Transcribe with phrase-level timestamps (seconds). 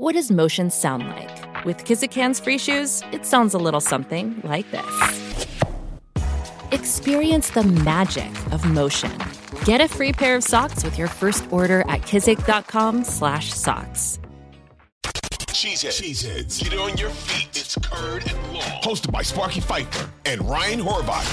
[0.00, 1.64] What does motion sound like?
[1.66, 5.46] With Kizik hands free shoes, it sounds a little something like this.
[6.72, 9.12] Experience the magic of motion.
[9.66, 14.18] Get a free pair of socks with your first order at kizik.com/socks.
[15.04, 16.00] Cheeseheads.
[16.00, 16.64] Cheeseheads.
[16.64, 17.54] Get on your feet.
[17.54, 18.80] It's Curd and Long.
[18.80, 21.26] Hosted by Sparky Fifer and Ryan Horvat.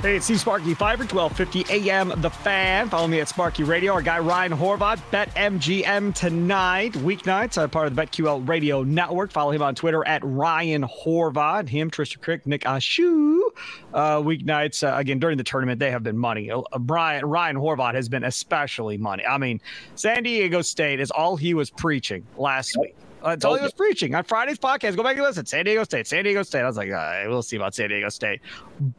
[0.00, 2.88] Hey, it's Steve Sparky Fifer, 1250 AM The Fan.
[2.88, 3.94] Follow me at Sparky Radio.
[3.94, 9.32] Our guy Ryan Horvat, Bet MGM tonight, weeknights, uh, part of the BetQL Radio Network.
[9.32, 11.68] Follow him on Twitter at Ryan Horvat.
[11.68, 13.40] Him, Tristan Crick, Nick Ashu.
[13.92, 16.48] Uh, weeknights, uh, again, during the tournament, they have been money.
[16.48, 19.26] Uh, Brian, Ryan Horvat has been especially money.
[19.26, 19.60] I mean,
[19.96, 22.94] San Diego State is all he was preaching last week.
[23.22, 24.96] Uh, that's all he was preaching on Friday's podcast.
[24.96, 25.46] Go back and listen.
[25.46, 26.60] San Diego State, San Diego State.
[26.60, 28.40] I was like, we'll see about San Diego State.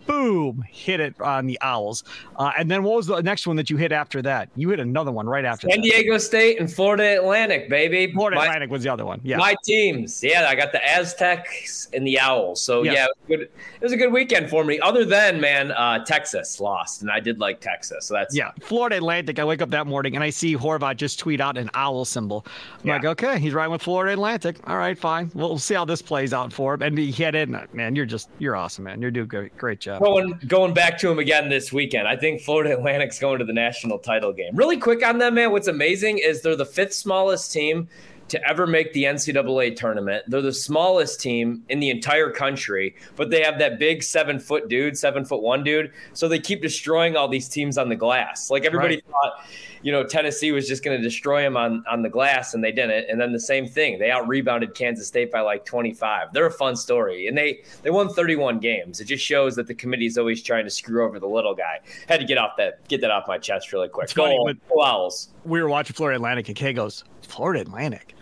[0.05, 2.03] Boom, hit it on the Owls.
[2.37, 4.49] Uh, and then what was the next one that you hit after that?
[4.55, 5.83] You hit another one right after San that.
[5.83, 8.11] Diego State and Florida Atlantic, baby.
[8.11, 9.21] Florida my, Atlantic was the other one.
[9.23, 9.37] Yeah.
[9.37, 10.23] My teams.
[10.23, 12.61] Yeah, I got the Aztecs and the Owls.
[12.61, 13.41] So, yeah, yeah it, was good.
[13.41, 14.79] it was a good weekend for me.
[14.81, 18.05] Other than, man, uh, Texas lost, and I did like Texas.
[18.05, 18.35] So that's.
[18.35, 19.39] Yeah, Florida Atlantic.
[19.39, 22.45] I wake up that morning and I see Horvat just tweet out an owl symbol.
[22.81, 22.93] I'm yeah.
[22.95, 24.57] like, okay, he's riding with Florida Atlantic.
[24.67, 25.31] All right, fine.
[25.33, 26.81] We'll, see how this plays out for him.
[26.81, 27.49] And he hit it.
[27.73, 29.01] Man, you're just, you're awesome, man.
[29.01, 30.01] You're doing great, great job.
[30.01, 32.07] Going, going back to him again this weekend.
[32.07, 34.55] I think Florida Atlantic's going to the national title game.
[34.55, 35.51] Really quick on them, man.
[35.51, 37.87] What's amazing is they're the fifth smallest team
[38.29, 40.23] to ever make the NCAA tournament.
[40.27, 44.69] They're the smallest team in the entire country, but they have that big seven foot
[44.69, 45.91] dude, seven foot one dude.
[46.13, 48.49] So they keep destroying all these teams on the glass.
[48.49, 49.05] Like everybody right.
[49.07, 49.45] thought,
[49.81, 52.71] you know, Tennessee was just going to destroy them on, on the glass, and they
[52.71, 53.09] didn't.
[53.09, 56.33] And then the same thing, they out rebounded Kansas State by like 25.
[56.33, 58.99] They're a fun story, and they they won 31 games.
[58.99, 61.79] It just shows that the committee is always trying to screw over the little guy.
[62.07, 64.05] Had to get off that get that off my chest really quick.
[64.05, 65.29] It's Go funny, but Owls.
[65.45, 68.15] We were watching Florida Atlantic, and Kay goes, Florida Atlantic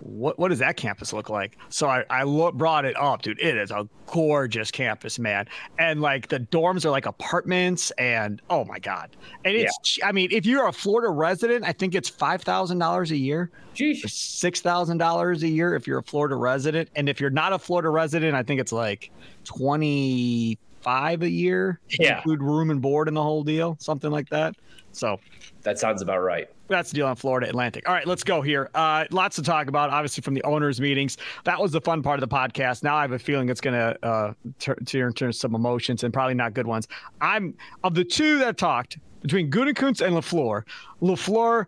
[0.00, 1.56] what what does that campus look like?
[1.68, 3.38] So I I lo- brought it up, dude.
[3.40, 5.46] It is a gorgeous campus, man.
[5.78, 9.16] And like the dorms are like apartments, and oh my god.
[9.44, 10.08] And it's yeah.
[10.08, 13.50] I mean, if you're a Florida resident, I think it's five thousand dollars a year.
[13.74, 17.58] Six thousand dollars a year if you're a Florida resident, and if you're not a
[17.58, 19.10] Florida resident, I think it's like
[19.44, 21.80] twenty five a year.
[21.98, 24.54] Yeah, include room and board and the whole deal, something like that.
[24.92, 25.20] So
[25.62, 26.48] that sounds about right.
[26.68, 27.88] That's the deal on Florida Atlantic.
[27.88, 28.70] All right, let's go here.
[28.74, 31.16] Uh, lots to talk about, obviously, from the owners' meetings.
[31.44, 32.82] That was the fun part of the podcast.
[32.82, 36.34] Now I have a feeling it's going to uh, turn into some emotions and probably
[36.34, 36.86] not good ones.
[37.20, 40.62] I'm of the two that talked between Gutekunst and LaFleur.
[41.02, 41.66] LaFleur,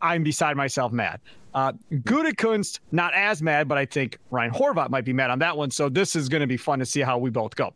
[0.00, 1.20] I'm beside myself mad.
[1.54, 5.56] Uh, Gutekunst, not as mad, but I think Ryan Horvat might be mad on that
[5.56, 5.70] one.
[5.70, 7.72] So this is going to be fun to see how we both go.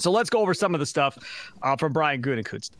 [0.00, 1.18] So let's go over some of the stuff
[1.62, 2.70] uh, from Brian Gutekunst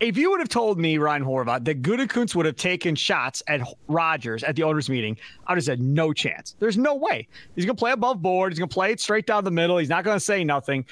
[0.00, 3.60] if you would have told me, Ryan Horvat, that Gutekunst would have taken shots at
[3.88, 6.54] Rodgers at the owners' meeting, I would have said no chance.
[6.58, 7.26] There's no way.
[7.56, 8.52] He's going to play above board.
[8.52, 9.78] He's going to play it straight down the middle.
[9.78, 10.84] He's not going to say nothing.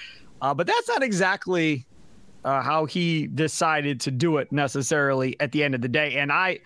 [0.42, 1.86] Uh, but that's not exactly
[2.44, 6.16] uh, how he decided to do it necessarily at the end of the day.
[6.16, 6.58] And I,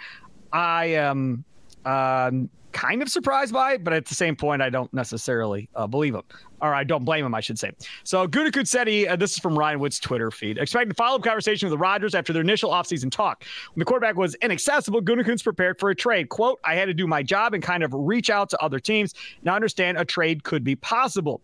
[0.52, 1.44] I am
[1.84, 5.86] um, kind of surprised by it, but at the same point, I don't necessarily uh,
[5.86, 6.22] believe him.
[6.62, 7.72] Or I don't blame him, I should say.
[8.04, 11.22] So Gutekunst said he, uh, this is from Ryan Wood's Twitter feed, expecting a follow-up
[11.22, 13.44] conversation with the Rodgers after their initial offseason talk.
[13.72, 16.28] When the quarterback was inaccessible, Gutekunst prepared for a trade.
[16.28, 19.14] Quote, I had to do my job and kind of reach out to other teams.
[19.42, 21.40] Now understand a trade could be possible.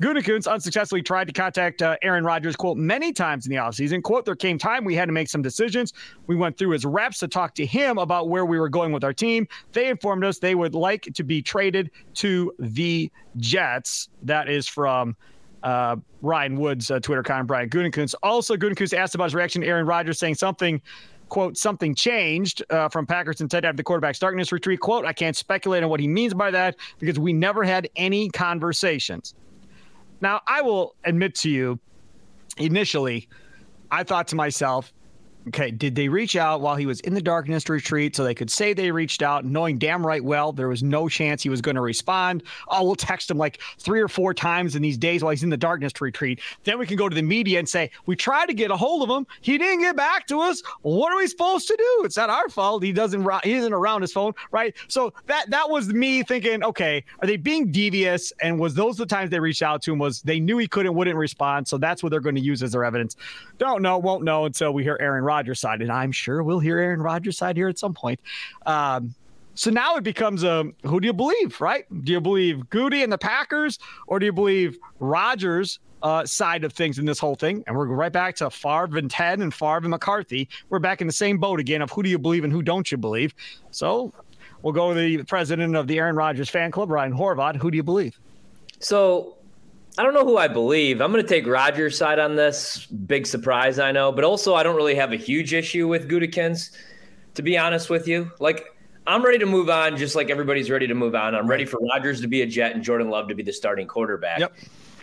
[0.00, 4.02] Gutekunst unsuccessfully tried to contact uh, Aaron Rodgers, quote, many times in the offseason.
[4.02, 5.92] Quote, there came time we had to make some decisions.
[6.28, 9.02] We went through his reps to talk to him about where we were going with
[9.02, 9.48] our team.
[9.72, 14.08] They informed us they would like to be traded to the Jets.
[14.22, 15.16] That is from
[15.64, 18.14] uh, Ryan Wood's uh, Twitter comment, Brian Gutekunst.
[18.22, 20.80] Also, Gutekunst asked about his reaction to Aaron Rodgers saying something
[21.28, 24.80] quote, something changed uh, from Packers intent after the quarterback's darkness retreat.
[24.80, 28.30] Quote, I can't speculate on what he means by that because we never had any
[28.30, 29.34] conversations.
[30.20, 31.78] Now, I will admit to you,
[32.56, 33.28] initially,
[33.90, 34.92] I thought to myself,
[35.48, 38.34] Okay, did they reach out while he was in the darkness to retreat so they
[38.34, 41.62] could say they reached out, knowing damn right well there was no chance he was
[41.62, 42.42] going to respond?
[42.68, 45.48] Oh, we'll text him like three or four times in these days while he's in
[45.48, 46.40] the darkness to retreat.
[46.64, 49.08] Then we can go to the media and say, We tried to get a hold
[49.08, 49.26] of him.
[49.40, 50.62] He didn't get back to us.
[50.82, 52.04] What are we supposed to do?
[52.04, 52.82] It's not our fault.
[52.82, 54.74] He doesn't he isn't around his phone, right?
[54.88, 58.34] So that that was me thinking, okay, are they being devious?
[58.42, 59.98] And was those the times they reached out to him?
[59.98, 61.68] Was they knew he couldn't, wouldn't respond.
[61.68, 63.16] So that's what they're going to use as their evidence.
[63.56, 66.58] Don't know, won't know until we hear Aaron Rodgers Rodgers side, and I'm sure we'll
[66.58, 68.18] hear Aaron Rodgers side here at some point.
[68.66, 69.14] Um,
[69.54, 71.84] so now it becomes a who do you believe, right?
[72.04, 76.72] Do you believe Goody and the Packers, or do you believe Rodgers uh, side of
[76.72, 77.62] things in this whole thing?
[77.66, 80.48] And we're right back to Favre and Ted and Favre and McCarthy.
[80.70, 82.90] We're back in the same boat again of who do you believe and who don't
[82.90, 83.32] you believe.
[83.70, 84.12] So
[84.62, 87.56] we'll go to the president of the Aaron Rodgers fan club, Ryan Horvat.
[87.56, 88.18] Who do you believe?
[88.80, 89.37] So
[89.96, 91.00] I don't know who I believe.
[91.00, 92.86] I'm going to take Rodgers' side on this.
[92.86, 94.12] Big surprise, I know.
[94.12, 96.76] But also, I don't really have a huge issue with Gutekunst,
[97.34, 98.30] to be honest with you.
[98.38, 98.66] Like,
[99.08, 101.34] I'm ready to move on just like everybody's ready to move on.
[101.34, 103.86] I'm ready for Rodgers to be a Jet and Jordan Love to be the starting
[103.86, 104.38] quarterback.
[104.38, 104.54] Yep.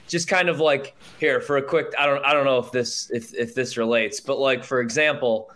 [0.07, 3.09] Just kind of like here for a quick I don't I don't know if this
[3.11, 5.49] if if this relates, but like for example,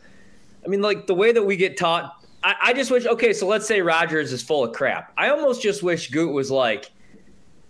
[0.66, 3.48] I mean like the way that we get taught I, I just wish okay, so
[3.48, 5.14] let's say Rodgers is full of crap.
[5.18, 6.92] I almost just wish Goot was like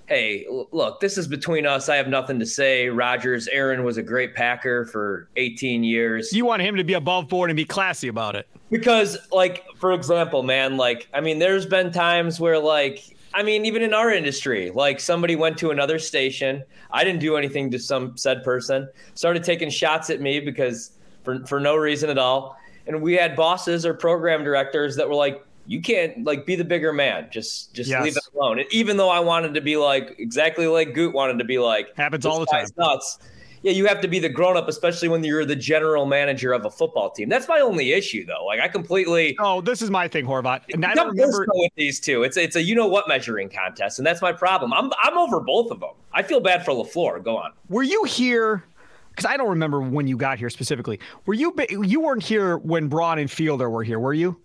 [0.09, 1.88] hey, look, this is between us.
[1.88, 2.89] I have nothing to say.
[2.89, 6.33] Rodgers, Aaron was a great Packer for 18 years.
[6.33, 8.47] You want him to be above board and be classy about it.
[8.71, 13.65] Because, like, for example, man, like, I mean, there's been times where, like, I mean,
[13.65, 16.63] even in our industry, like somebody went to another station.
[16.89, 21.45] I didn't do anything to some said person, started taking shots at me because for,
[21.45, 22.57] for no reason at all.
[22.88, 26.66] And we had bosses or program directors that were like, you can't like be the
[26.66, 27.27] bigger man.
[27.30, 28.04] Just just yes.
[28.04, 28.57] leave it alone.
[28.57, 31.95] And even though I wanted to be like exactly like Goot wanted to be like
[31.95, 32.66] happens all the time.
[32.75, 33.19] Nuts.
[33.62, 36.66] Yeah, you have to be the grown up, especially when you're the general manager of
[36.66, 37.27] a football team.
[37.27, 38.45] That's my only issue, though.
[38.45, 39.36] Like I completely.
[39.38, 40.62] Oh, this is my thing, Horvat.
[40.74, 42.24] And I don't remember with these two.
[42.24, 44.74] It's it's a you know what measuring contest, and that's my problem.
[44.74, 45.92] I'm I'm over both of them.
[46.13, 47.24] I feel bad for LaFleur.
[47.24, 47.51] Go on.
[47.68, 48.63] Were you here?
[49.12, 51.00] Because I don't remember when you got here specifically.
[51.27, 54.00] Were you you weren't here when Braun and Fielder were here?
[54.00, 54.39] Were you?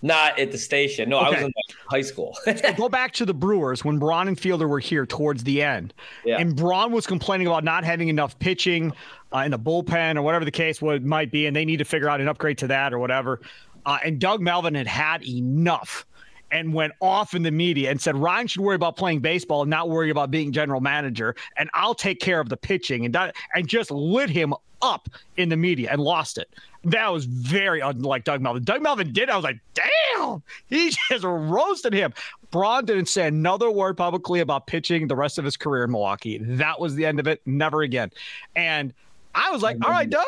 [0.00, 1.08] Not at the station.
[1.08, 1.26] No, okay.
[1.26, 1.52] I was in
[1.88, 2.36] high school.
[2.44, 5.92] so go back to the Brewers when Braun and Fielder were here towards the end.
[6.24, 6.38] Yeah.
[6.38, 8.92] And Braun was complaining about not having enough pitching
[9.34, 11.84] uh, in the bullpen or whatever the case would might be, and they need to
[11.84, 13.40] figure out an upgrade to that or whatever.
[13.86, 16.06] Uh, and Doug Melvin had had enough
[16.50, 19.70] and went off in the media and said Ryan should worry about playing baseball and
[19.70, 23.68] not worry about being general manager, and I'll take care of the pitching, and and
[23.68, 26.48] just lit him up in the media and lost it.
[26.84, 28.62] That was very unlike Doug Melvin.
[28.64, 29.28] Doug Melvin did.
[29.28, 32.14] I was like, damn, he just roasted him.
[32.50, 36.38] Braun didn't say another word publicly about pitching the rest of his career in Milwaukee.
[36.38, 37.42] That was the end of it.
[37.46, 38.10] Never again.
[38.56, 38.94] And
[39.34, 40.24] I was like, all right, Doug,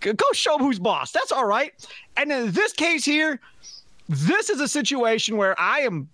[0.00, 1.10] go show who's boss.
[1.10, 1.72] That's all right.
[2.16, 3.40] And in this case here,
[4.08, 6.08] this is a situation where I am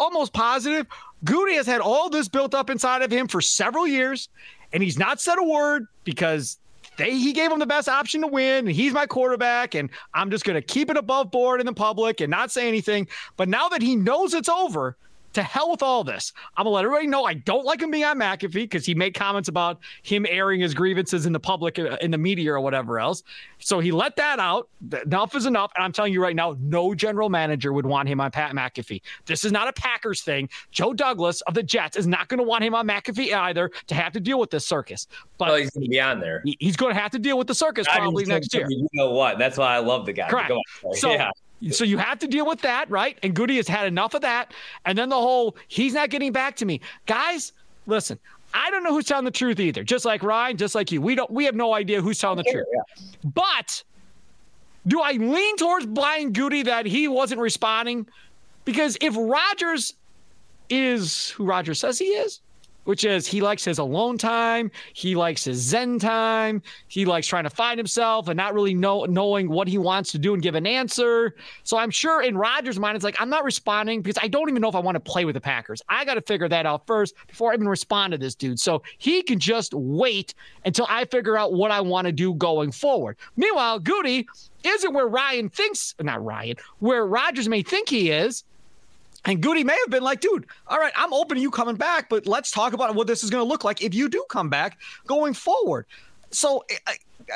[0.00, 0.86] almost positive
[1.24, 4.28] Goody has had all this built up inside of him for several years,
[4.72, 6.58] and he's not said a word because
[6.98, 8.66] they he gave him the best option to win.
[8.66, 11.72] And he's my quarterback, and I'm just going to keep it above board in the
[11.72, 13.08] public and not say anything.
[13.36, 14.96] But now that he knows it's over,
[15.34, 16.32] to hell with all this.
[16.56, 19.14] I'm gonna let everybody know I don't like him being on McAfee because he made
[19.14, 22.98] comments about him airing his grievances in the public, uh, in the media, or whatever
[22.98, 23.22] else.
[23.58, 24.68] So he let that out.
[25.04, 25.72] Enough is enough.
[25.76, 29.02] And I'm telling you right now, no general manager would want him on Pat McAfee.
[29.26, 30.48] This is not a Packers thing.
[30.70, 33.94] Joe Douglas of the Jets is not going to want him on McAfee either to
[33.94, 35.06] have to deal with this circus.
[35.38, 36.42] But oh, he's going to be on there.
[36.58, 38.66] He's going to have to deal with the circus probably next year.
[38.68, 39.38] You know what?
[39.38, 40.28] That's why I love the guy.
[40.28, 40.52] Correct.
[40.94, 41.30] So, yeah.
[41.70, 43.18] So you have to deal with that, right?
[43.22, 44.52] And Goody has had enough of that.
[44.84, 46.80] And then the whole he's not getting back to me.
[47.06, 47.52] Guys,
[47.86, 48.18] listen,
[48.54, 49.82] I don't know who's telling the truth either.
[49.82, 51.02] Just like Ryan, just like you.
[51.02, 52.66] We don't we have no idea who's telling the truth.
[53.24, 53.82] But
[54.86, 58.06] do I lean towards blind Goody that he wasn't responding?
[58.64, 59.94] Because if Rodgers
[60.70, 62.40] is who Rodgers says he is,
[62.88, 67.44] which is he likes his alone time, he likes his zen time, he likes trying
[67.44, 70.54] to find himself and not really know knowing what he wants to do and give
[70.54, 71.34] an answer.
[71.64, 74.62] So I'm sure in Rodgers' mind, it's like I'm not responding because I don't even
[74.62, 75.82] know if I want to play with the Packers.
[75.90, 78.58] I got to figure that out first before I even respond to this dude.
[78.58, 80.32] So he can just wait
[80.64, 83.18] until I figure out what I want to do going forward.
[83.36, 84.26] Meanwhile, Goody
[84.64, 88.44] isn't where Ryan thinks, not Ryan, where Rodgers may think he is.
[89.28, 92.08] And Goody may have been like, dude, all right, I'm open to you coming back,
[92.08, 94.48] but let's talk about what this is going to look like if you do come
[94.48, 95.84] back going forward.
[96.30, 96.64] So,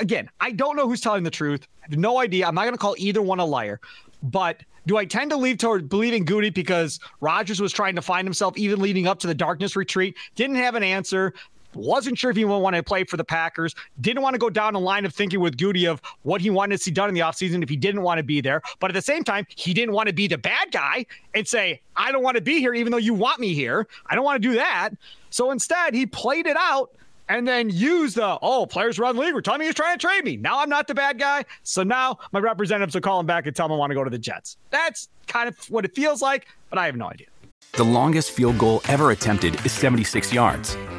[0.00, 1.68] again, I don't know who's telling the truth.
[1.82, 2.49] I have no idea.
[2.49, 3.78] I'm not going to call either one a liar,
[4.22, 8.26] but do I tend to leave toward believing Goody because Rodgers was trying to find
[8.26, 11.34] himself even leading up to the darkness retreat, didn't have an answer,
[11.74, 14.74] wasn't sure if he wanted to play for the Packers, didn't want to go down
[14.74, 17.20] a line of thinking with Goody of what he wanted to see done in the
[17.20, 18.62] offseason if he didn't want to be there.
[18.80, 21.80] But at the same time, he didn't want to be the bad guy and say,
[21.96, 23.86] I don't want to be here, even though you want me here.
[24.06, 24.90] I don't want to do that.
[25.30, 26.90] So instead, he played it out
[27.28, 30.06] and then used the, oh, players around the league were telling me he's trying to
[30.06, 30.36] trade me.
[30.36, 31.44] Now I'm not the bad guy.
[31.62, 34.10] So now my representatives are calling back and tell him I want to go to
[34.10, 34.58] the Jets.
[34.70, 37.28] That's kind of what it feels like, but I have no idea.
[37.72, 40.76] The longest field goal ever attempted is 76 yards.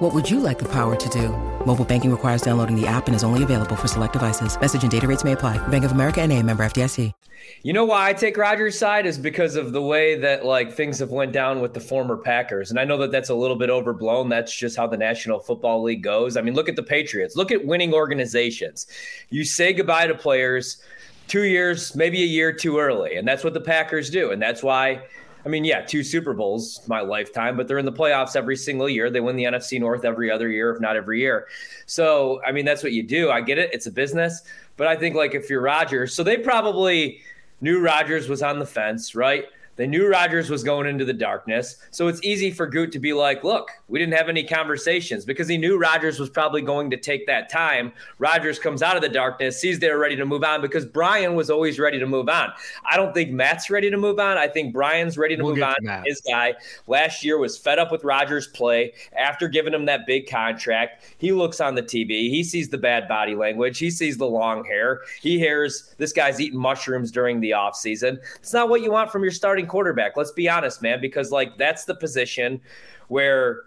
[0.00, 1.28] What would you like the power to do?
[1.64, 4.60] Mobile banking requires downloading the app and is only available for select devices.
[4.60, 5.56] Message and data rates may apply.
[5.68, 7.12] Bank of America and a member FDIC.
[7.62, 10.98] You know why I take Rodgers' side is because of the way that like things
[10.98, 12.70] have went down with the former Packers.
[12.70, 14.28] And I know that that's a little bit overblown.
[14.28, 16.36] That's just how the National Football League goes.
[16.36, 17.36] I mean, look at the Patriots.
[17.36, 18.88] Look at winning organizations.
[19.30, 20.82] You say goodbye to players–
[21.28, 23.16] two years, maybe a year too early.
[23.16, 24.30] And that's what the Packers do.
[24.30, 25.02] And that's why,
[25.44, 28.88] I mean, yeah, two Super Bowls my lifetime, but they're in the playoffs every single
[28.88, 29.10] year.
[29.10, 31.48] They win the NFC North every other year, if not every year.
[31.86, 33.30] So, I mean, that's what you do.
[33.30, 33.70] I get it.
[33.72, 34.42] It's a business.
[34.76, 37.20] But I think, like, if you're Rodgers, so they probably
[37.60, 39.46] knew Rodgers was on the fence, right?
[39.76, 41.76] They knew Rodgers was going into the darkness.
[41.90, 45.48] So it's easy for Goot to be like, look, we didn't have any conversations because
[45.48, 47.92] he knew Rodgers was probably going to take that time.
[48.18, 51.50] Rodgers comes out of the darkness, sees they're ready to move on because Brian was
[51.50, 52.52] always ready to move on.
[52.88, 54.38] I don't think Matt's ready to move on.
[54.38, 55.74] I think Brian's ready to we'll move on.
[55.82, 56.54] To His guy
[56.86, 61.04] last year was fed up with Rodgers' play after giving him that big contract.
[61.18, 64.64] He looks on the TV, he sees the bad body language, he sees the long
[64.64, 68.18] hair, he hears this guy's eating mushrooms during the offseason.
[68.36, 70.16] It's not what you want from your starting starting quarterback.
[70.16, 72.60] Let's be honest, man, because like that's the position
[73.08, 73.62] where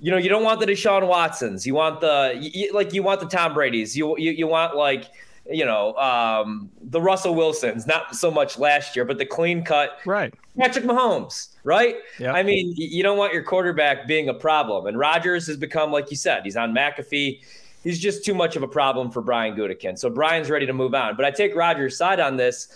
[0.00, 1.66] you know you don't want the Deshaun Watsons.
[1.66, 3.96] You want the you, like you want the Tom Brady's.
[3.96, 5.06] You you, you want like
[5.50, 7.86] you know um, the Russell Wilsons.
[7.86, 11.50] Not so much last year, but the clean cut right Patrick Mahomes.
[11.64, 11.96] Right.
[12.20, 12.34] Yep.
[12.34, 14.86] I mean, you don't want your quarterback being a problem.
[14.86, 17.40] And Rodgers has become, like you said, he's on McAfee.
[17.82, 19.98] He's just too much of a problem for Brian Gutekunst.
[19.98, 21.16] So Brian's ready to move on.
[21.16, 22.68] But I take Rodgers' side on this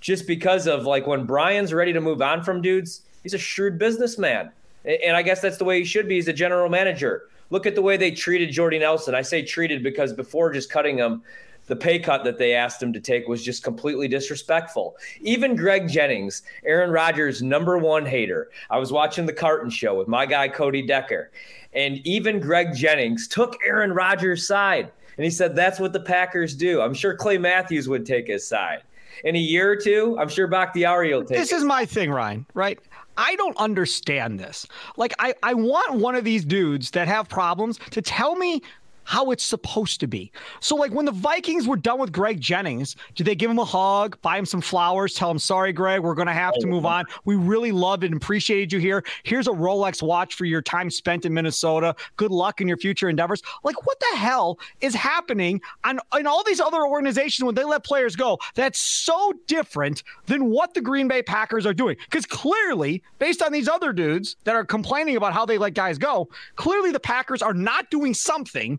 [0.00, 3.78] just because of like when Brian's ready to move on from dudes, he's a shrewd
[3.78, 4.50] businessman.
[4.84, 6.14] And I guess that's the way he should be.
[6.14, 7.24] He's a general manager.
[7.50, 9.14] Look at the way they treated Jordy Nelson.
[9.14, 11.22] I say treated because before just cutting him,
[11.66, 14.96] the pay cut that they asked him to take was just completely disrespectful.
[15.20, 18.50] Even Greg Jennings, Aaron Rodgers' number one hater.
[18.70, 21.30] I was watching the Carton show with my guy Cody Decker,
[21.74, 24.90] and even Greg Jennings took Aaron Rodgers' side.
[25.16, 26.80] And he said that's what the Packers do.
[26.80, 28.82] I'm sure Clay Matthews would take his side
[29.24, 31.56] in a year or two, I'm sure Bakhtiari will take This it.
[31.56, 32.78] is my thing, Ryan, right?
[33.16, 34.66] I don't understand this.
[34.96, 38.62] Like, I, I want one of these dudes that have problems to tell me
[39.08, 40.30] how it's supposed to be.
[40.60, 43.64] So, like when the Vikings were done with Greg Jennings, did they give him a
[43.64, 46.84] hug, buy him some flowers, tell him, sorry, Greg, we're going to have to move
[46.84, 46.88] oh.
[46.88, 47.06] on.
[47.24, 49.02] We really loved and appreciated you here.
[49.22, 51.96] Here's a Rolex watch for your time spent in Minnesota.
[52.18, 53.42] Good luck in your future endeavors.
[53.64, 57.84] Like, what the hell is happening on in all these other organizations when they let
[57.84, 58.38] players go?
[58.56, 61.96] That's so different than what the Green Bay Packers are doing.
[62.04, 65.96] Because clearly, based on these other dudes that are complaining about how they let guys
[65.96, 68.78] go, clearly the Packers are not doing something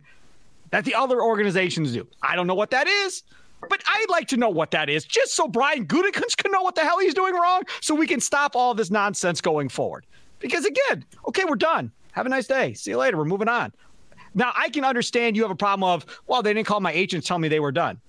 [0.71, 2.07] that the other organizations do.
[2.21, 3.23] I don't know what that is,
[3.69, 6.75] but I'd like to know what that is, just so Brian Gutekunst can know what
[6.75, 10.05] the hell he's doing wrong, so we can stop all this nonsense going forward.
[10.39, 11.91] Because again, okay, we're done.
[12.13, 12.73] Have a nice day.
[12.73, 13.17] See you later.
[13.17, 13.73] We're moving on.
[14.33, 17.25] Now I can understand you have a problem of, well, they didn't call my agent
[17.25, 17.99] tell me they were done.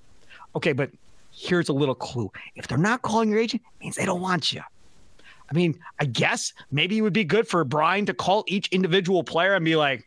[0.55, 0.90] Okay, but
[1.33, 2.31] here's a little clue.
[2.57, 4.62] If they're not calling your agent, means they don't want you.
[5.50, 9.25] I mean, I guess maybe it would be good for Brian to call each individual
[9.25, 10.07] player and be like,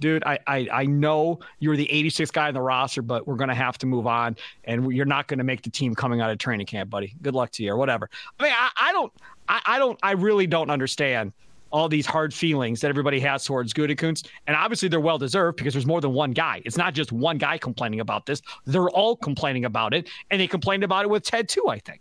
[0.00, 3.48] dude, I, I, I know you're the 86th guy in the roster, but we're going
[3.48, 6.30] to have to move on, and you're not going to make the team coming out
[6.30, 7.14] of training camp, buddy.
[7.22, 8.10] Good luck to you, or whatever.
[8.38, 9.12] I mean, I, I don't,
[9.48, 11.32] I, I don't, I really don't understand
[11.70, 14.26] all these hard feelings that everybody has towards Gutekunst.
[14.46, 16.62] And obviously they're well deserved because there's more than one guy.
[16.64, 18.42] It's not just one guy complaining about this.
[18.66, 20.08] They're all complaining about it.
[20.30, 22.00] And they complained about it with Ted too, I think.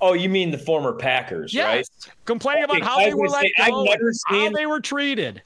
[0.00, 1.66] Oh, you mean the former Packers, yes.
[1.66, 2.14] right?
[2.24, 3.86] Complaining about how I they were let say, go,
[4.26, 5.42] how they were treated.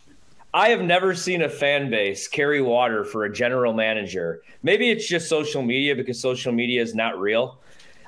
[0.59, 4.43] I have never seen a fan base carry water for a general manager.
[4.65, 7.61] Maybe it's just social media because social media is not real.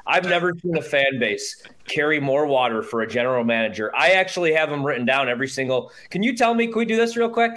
[0.05, 3.95] I've never seen a fan base carry more water for a general manager.
[3.95, 5.93] I actually have them written down every single.
[6.11, 6.67] Can you tell me?
[6.67, 7.53] Can we do this real quick?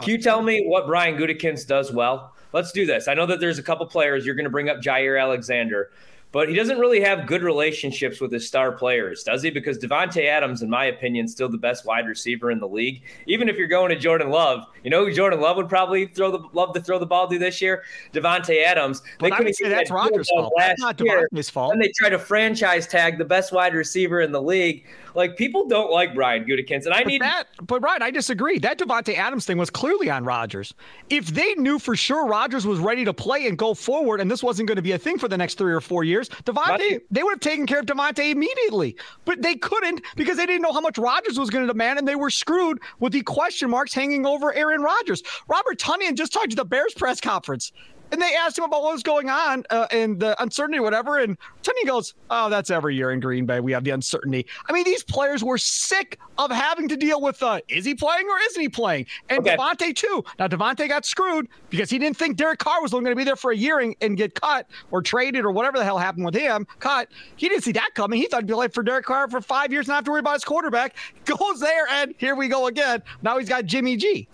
[0.00, 2.34] Can you tell me what Brian Gutekunst does well?
[2.52, 3.08] Let's do this.
[3.08, 5.92] I know that there's a couple players you're going to bring up Jaire Alexander,
[6.36, 9.48] but he doesn't really have good relationships with his star players, does he?
[9.48, 13.00] Because Davante Adams, in my opinion, still the best wide receiver in the league.
[13.26, 16.30] Even if you're going to Jordan Love, you know who Jordan Love would probably throw
[16.30, 17.84] the love to throw the ball to this year?
[18.12, 19.00] Davante Adams.
[19.18, 20.52] But I would say that's that Rodgers' fault.
[20.58, 20.98] That's not.
[20.98, 21.72] Davante's fault.
[21.72, 24.84] And they try to franchise tag the best wide receiver in the league.
[25.16, 28.58] Like people don't like Brian Gutekunst, and I But need that, but Ryan, I disagree.
[28.58, 30.74] That Davante Adams thing was clearly on Rodgers.
[31.08, 34.42] If they knew for sure Rodgers was ready to play and go forward, and this
[34.42, 37.22] wasn't going to be a thing for the next three or four years, Davante, they
[37.22, 38.94] would have taken care of Davante immediately.
[39.24, 42.06] But they couldn't because they didn't know how much Rodgers was going to demand, and
[42.06, 45.22] they were screwed with the question marks hanging over Aaron Rodgers.
[45.48, 47.72] Robert Tonyan just talked to the Bears press conference.
[48.12, 51.18] And they asked him about what was going on uh, and the uncertainty, or whatever.
[51.18, 53.60] And Tony goes, "Oh, that's every year in Green Bay.
[53.60, 57.42] We have the uncertainty." I mean, these players were sick of having to deal with,
[57.42, 59.56] uh, "Is he playing or isn't he playing?" And Okay.
[59.56, 60.24] Davante too.
[60.38, 63.24] Now Davante got screwed because he didn't think Derek Carr was only going to be
[63.24, 66.24] there for a year and, and get cut or traded or whatever the hell happened
[66.24, 66.66] with him.
[66.78, 67.08] Cut.
[67.36, 68.20] He didn't see that coming.
[68.20, 70.10] He thought he'd be like for Derek Carr for five years, and not have to
[70.12, 70.94] worry about his quarterback.
[71.24, 73.02] Goes there, and here we go again.
[73.22, 74.28] Now he's got Jimmy G.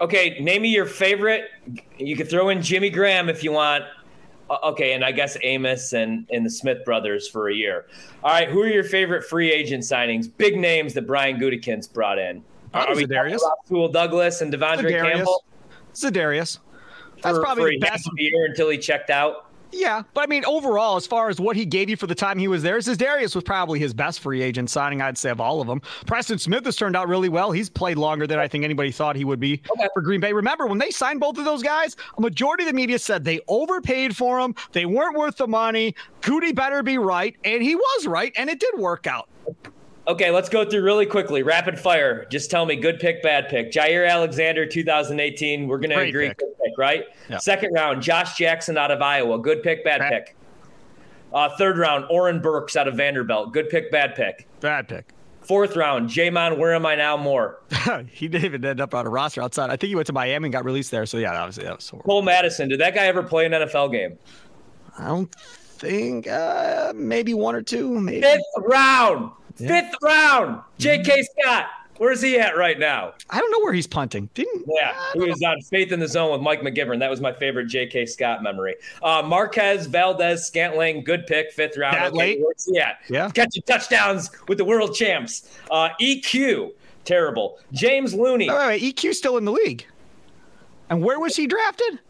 [0.00, 1.44] Okay, name me your favorite.
[1.98, 3.84] You could throw in Jimmy Graham if you want.
[4.48, 7.86] Uh, Okay, and I guess Amos and, and the Smith brothers for a year.
[8.24, 10.28] All right, who are your favorite free agent signings?
[10.38, 12.42] Big names that Brian Gutekunst brought in.
[12.72, 13.40] Probably are we Za'Darius.
[13.68, 15.12] about Douglas and De'Vondre Za'Darius.
[15.12, 15.44] Campbell?
[15.94, 16.58] Za'Darius.
[17.22, 18.10] That's for, probably for the best.
[18.16, 19.49] year until he checked out.
[19.72, 22.38] Yeah, but I mean, overall, as far as what he gave you for the time
[22.38, 25.60] he was there, Darius was probably his best free agent signing, I'd say, of all
[25.60, 25.80] of them.
[26.06, 27.52] Preston Smith has turned out really well.
[27.52, 29.88] He's played longer than I think anybody thought he would be okay.
[29.94, 30.32] for Green Bay.
[30.32, 33.40] Remember, when they signed both of those guys, a majority of the media said they
[33.48, 34.54] overpaid for them.
[34.72, 35.94] They weren't worth the money.
[36.20, 37.36] Goody better be right.
[37.44, 39.28] And he was right, and it did work out.
[40.10, 41.44] Okay, let's go through really quickly.
[41.44, 42.26] Rapid fire.
[42.32, 43.70] Just tell me good pick, bad pick.
[43.70, 45.68] Jaire Alexander, 2018.
[45.68, 46.28] We're going to agree.
[46.28, 46.38] pick.
[46.38, 47.04] Good pick, right?
[47.28, 47.38] Yeah.
[47.38, 49.38] Second round, Josh Jackson out of Iowa.
[49.38, 50.10] Good pick, bad Bad.
[50.10, 50.36] pick.
[51.32, 53.52] Uh, third round, Oren Burks out of Vanderbilt.
[53.52, 54.48] Good pick, bad pick.
[54.58, 55.14] Bad pick.
[55.42, 57.16] Fourth round, J'Mon, where am I now?
[57.16, 57.60] More.
[58.10, 59.70] he didn't even end up on a roster outside.
[59.70, 61.06] I think he went to Miami and got released there.
[61.06, 62.08] So, yeah, that was, that was horrible.
[62.10, 62.68] Cole Madison.
[62.68, 64.18] Did that guy ever play an NFL game?
[64.98, 68.22] I don't think uh, maybe one or two, maybe.
[68.22, 69.30] Fifth round.
[69.68, 70.62] Fifth round.
[70.78, 71.22] J.K.
[71.38, 71.66] Scott.
[71.98, 73.12] Where's he at right now?
[73.28, 74.30] I don't know where he's punting.
[74.32, 76.98] Didn't Yeah, he was on Faith in the Zone with Mike McGivern.
[76.98, 78.06] That was my favorite J.K.
[78.06, 78.76] Scott memory.
[79.02, 81.96] Uh, Marquez Valdes-Scantling, good pick, fifth round.
[81.96, 82.40] That late?
[82.40, 83.00] Where's he at?
[83.10, 83.28] Yeah.
[83.30, 85.54] Catching touchdowns with the world champs.
[85.70, 86.72] Uh, EQ,
[87.04, 87.58] terrible.
[87.72, 89.84] James Looney, Wait, wait, wait, still in the league.
[90.88, 92.00] And where was he drafted?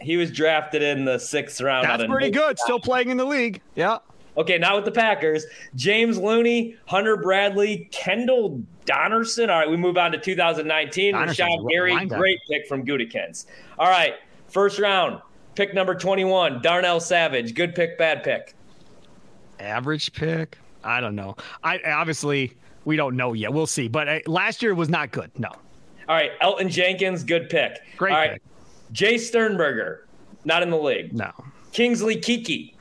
[0.00, 1.86] he was drafted in the sixth round.
[1.86, 2.58] That's pretty good.
[2.58, 3.60] Still playing in the league.
[3.74, 3.98] Yeah.
[4.40, 5.44] Okay, not with the Packers.
[5.74, 9.50] James Looney, Hunter Bradley, Kendall Donnerson.
[9.50, 11.12] All right, we move on to 2019.
[11.12, 13.46] Donnerson's Rashan a Gary, great pick from Gutekunst.
[13.78, 14.14] All right,
[14.48, 15.20] first round,
[15.56, 17.54] pick number 21, Darnell Savage.
[17.54, 18.54] Good pick, bad pick.
[19.58, 20.56] Average pick.
[20.82, 21.36] I don't know.
[21.62, 23.52] I obviously we don't know yet.
[23.52, 23.88] We'll see.
[23.88, 25.30] But uh, last year was not good.
[25.38, 25.50] No.
[26.08, 27.76] All right, Elgton Jenkins, good pick.
[27.98, 28.42] Great All right, pick.
[28.94, 30.06] Jace Sternberger,
[30.46, 31.12] not in the league.
[31.12, 31.30] No.
[31.72, 32.72] Kingsley Keke.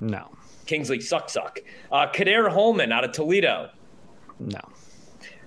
[0.00, 0.31] No.
[0.66, 1.58] Kingsley suck suck.
[1.90, 3.70] Uh, Ka'dar Hollman out of Toledo.
[4.38, 4.60] No.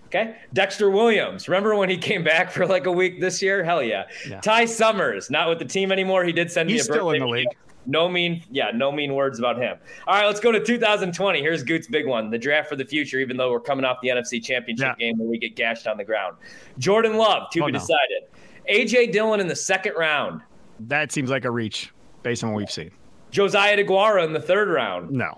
[0.07, 0.35] Okay.
[0.53, 1.47] Dexter Williams.
[1.49, 3.63] Remember when he came back for like a week this year?
[3.63, 4.03] Hell yeah.
[4.29, 4.39] Yeah.
[4.41, 6.23] Ty Summers, not with the team anymore.
[6.23, 7.01] He did send He's me a bird.
[7.01, 7.47] He's still in the league.
[7.49, 7.59] video.
[7.87, 9.77] No mean, yeah, no mean words about him.
[10.07, 11.39] All right, let's go to 2020.
[11.39, 13.19] Here's Goot's big one, the draft for the future.
[13.19, 15.05] Even though we're coming off the NFC Championship Yeah.
[15.07, 16.37] game where we get gashed on the ground.
[16.79, 17.79] Jordan Love to Oh, be no.
[17.79, 18.23] decided.
[18.69, 20.41] AJ Dillon in the second round.
[20.79, 21.91] That seems like a reach
[22.23, 22.89] based on what we've seen.
[23.35, 25.11] Josiah Deguara in the third round.
[25.11, 25.35] No.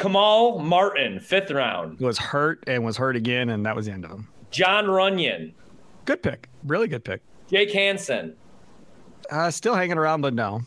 [0.00, 1.96] Kamal Martin, fifth round.
[2.00, 4.26] He was hurt and was hurt again, and that was the end of him.
[4.50, 5.52] Jon Runyan.
[6.06, 6.48] Good pick.
[6.64, 7.20] Really good pick.
[7.48, 8.34] Jake Hansen.
[9.30, 10.62] Uh, still hanging around, but no.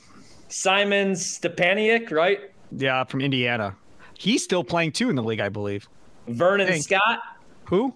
[0.48, 2.50] Simon Stepaniak, right?
[2.72, 3.76] Yeah, from Indiana.
[4.18, 5.90] He's still playing too in the league, I believe.
[6.30, 7.20] Vernon Scott.
[7.66, 7.94] Who?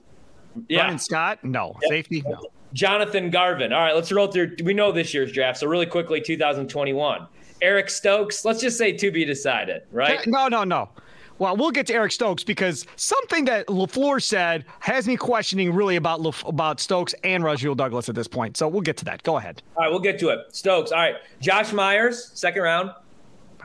[0.67, 0.81] Yeah.
[0.81, 1.41] Brian Scott?
[1.45, 1.77] No.
[1.87, 2.21] Safety?
[2.27, 2.41] No.
[2.73, 3.71] Jonathan Garvin.
[3.71, 4.57] All right, let's roll through.
[4.61, 7.27] We know this year's draft, so really quickly, 2021.
[7.61, 8.45] Eric Stokes.
[8.45, 10.25] Let's just say to be decided, right?
[10.27, 10.89] No, no, no.
[11.37, 15.95] Well, we'll get to Eric Stokes because something that LaFleur said has me questioning really
[15.95, 18.57] about Laf- about Stokes and Rasul Douglas at this point.
[18.57, 19.23] So we'll get to that.
[19.23, 19.61] Go ahead.
[19.77, 20.39] All right, we'll get to it.
[20.51, 20.91] Stokes.
[20.91, 22.91] All right, Josh Myers, second round.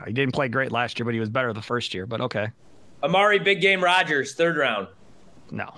[0.07, 2.05] He didn't play great last year, but he was better the first year.
[2.05, 2.47] But okay.
[3.03, 4.87] Amari Big Game Rodgers, third round.
[5.51, 5.73] No.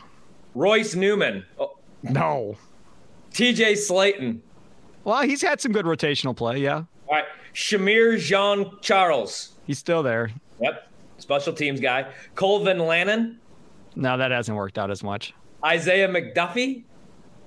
[0.54, 1.46] Royce Newman.
[1.60, 2.58] Oh, No.
[3.34, 4.40] TJ Slaton.
[5.04, 6.60] Well, he's had some good rotational play.
[6.60, 6.76] Yeah.
[6.76, 7.26] All right.
[7.58, 9.56] Shamir Jean Charles.
[9.66, 10.30] He's still there.
[10.62, 10.88] Yep.
[11.18, 12.06] Special teams guy.
[12.36, 13.38] Cole Van Lanen.
[13.96, 15.34] No, that hasn't worked out as much.
[15.66, 16.84] Isaiah McDuffie.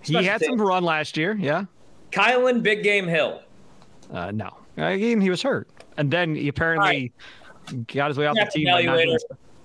[0.03, 1.37] He Special had some run last year.
[1.39, 1.67] Yeah.
[2.11, 3.41] Kylin Big Game Hill.
[4.13, 4.51] Uh, no.
[4.77, 5.69] Again, he was hurt.
[5.97, 7.13] And then he apparently
[7.87, 8.65] got his way off the team.
[8.67, 9.05] by not evaluator.
[9.05, 9.19] doing-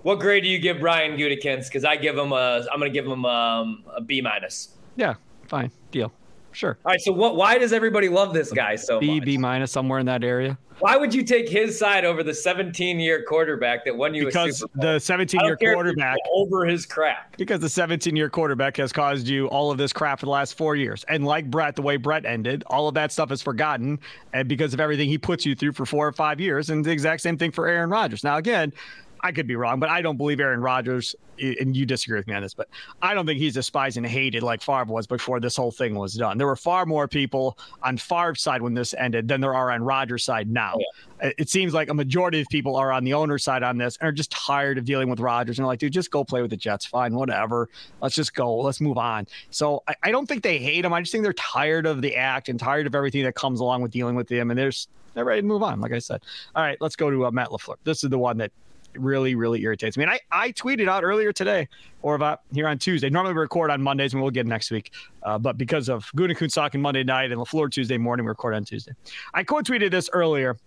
[0.04, 1.70] What grade do you give Brian Gutekunst?
[1.70, 2.64] Because I give him a.
[2.72, 4.76] I'm going to give him um, a B minus.
[4.96, 5.16] Yeah.
[5.48, 5.72] Fine.
[5.90, 6.14] Deal.
[6.56, 6.78] Sure.
[6.86, 7.02] All right.
[7.02, 7.36] So what?
[7.36, 9.26] Why does everybody love this guy so B, much?
[9.26, 10.58] B minus somewhere in that area.
[10.80, 14.26] Why would you take his side over the 17 year quarterback that won you a
[14.26, 14.94] Because Super Bowl?
[14.94, 16.18] the 17 I year don't care if quarterback.
[16.34, 17.38] over his crap.
[17.38, 20.58] Because the 17 year quarterback has caused you all of this crap for the last
[20.58, 21.06] four years.
[21.08, 24.00] And like Brett, the way Brett ended, all of that stuff is forgotten.
[24.34, 26.70] And because of everything he puts you through for four or five years.
[26.70, 28.22] And the exact same thing for Aaron Rodgers.
[28.26, 28.74] Now, again,
[29.22, 32.36] I could be wrong, but I don't believe Aaron Rodgers, and you disagree with me
[32.36, 32.68] on this, but
[33.02, 36.14] I don't think he's despised and hated like Favre was before this whole thing was
[36.14, 36.38] done.
[36.38, 39.82] There were far more people on Favre's side when this ended than there are on
[39.84, 40.76] Rodgers' side now.
[41.22, 43.98] It- It seems like a majority of people are on the owner's side on this
[43.98, 46.42] and are just tired of dealing with Rodgers and are like, dude, just go play
[46.42, 46.86] with the Jets.
[46.86, 47.70] Fine, whatever.
[48.02, 48.56] Let's just go.
[48.58, 49.26] Let's move on.
[49.50, 50.94] So I, I don't think they hate him.
[50.94, 53.82] I just think they're tired of the act and tired of everything that comes along
[53.82, 54.52] with dealing with him.
[54.52, 56.22] And there's they're ready to move on, like I said.
[56.56, 57.78] All right, let's go to uh, Matt LaFleur.
[57.86, 58.52] This is the one that
[58.98, 60.04] really, really irritates me.
[60.04, 61.68] And I, I tweeted out earlier today,
[62.02, 63.10] or about here on Tuesday.
[63.10, 64.92] Normally we record on Mondays and we'll get next week.
[65.24, 68.64] Uh, but because of Gutekunst talking Monday night and LaFleur Tuesday morning, we record on
[68.64, 68.94] Tuesday.
[69.34, 70.58] I quote tweeted this earlier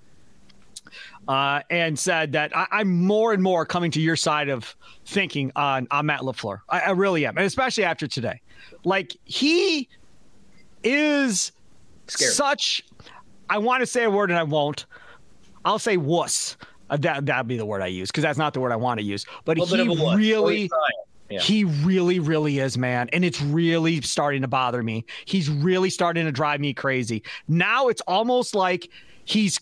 [1.28, 4.74] uh, and said that I, I'm more and more coming to your side of
[5.06, 6.60] thinking on, on Matt LaFleur.
[6.68, 7.36] I, I really am.
[7.36, 8.40] And especially after today.
[8.84, 9.88] Like he
[10.82, 11.52] is
[12.06, 12.32] Scared.
[12.32, 12.84] such,
[13.50, 14.86] I want to say a word and I won't.
[15.64, 16.56] I'll say wuss.
[16.90, 19.00] Uh, that that'd be the word I use because that's not the word I want
[19.00, 19.26] to use.
[19.44, 20.16] But he bit of a what?
[20.16, 20.70] really,
[21.28, 21.40] Yeah.
[21.40, 25.04] he really, really is, man, and it's really starting to bother me.
[25.24, 27.22] He's really starting to drive me crazy.
[27.48, 28.88] Now it's almost like
[29.24, 29.58] he's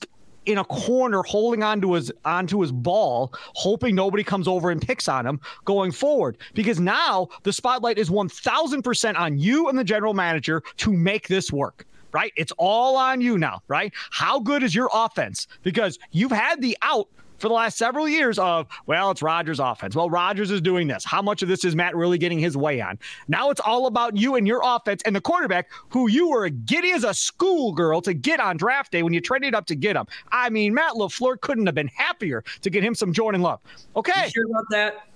[0.46, 5.08] in a corner holding onto his onto his ball, hoping nobody comes over and picks
[5.08, 6.38] on him going forward.
[6.54, 10.92] Because now the spotlight is one thousand percent on you and the general manager to
[10.92, 12.32] make this work right?
[12.36, 13.92] It's all on you now, right?
[14.10, 15.46] How good is your offense?
[15.62, 17.08] Because you've had the out
[17.38, 19.94] for the last several years of, well, it's Rodgers' offense.
[19.94, 21.04] Well, Rodgers is doing this.
[21.04, 22.98] How much of this is Matt really getting his way on?
[23.28, 26.92] Now it's all about you and your offense and the quarterback who you were giddy
[26.92, 30.06] as a schoolgirl to get on draft day when you traded up to get him.
[30.30, 33.60] I mean, Matt LaFleur couldn't have been happier to get him some Jordan Love.
[33.94, 35.08] Okay You sure about that?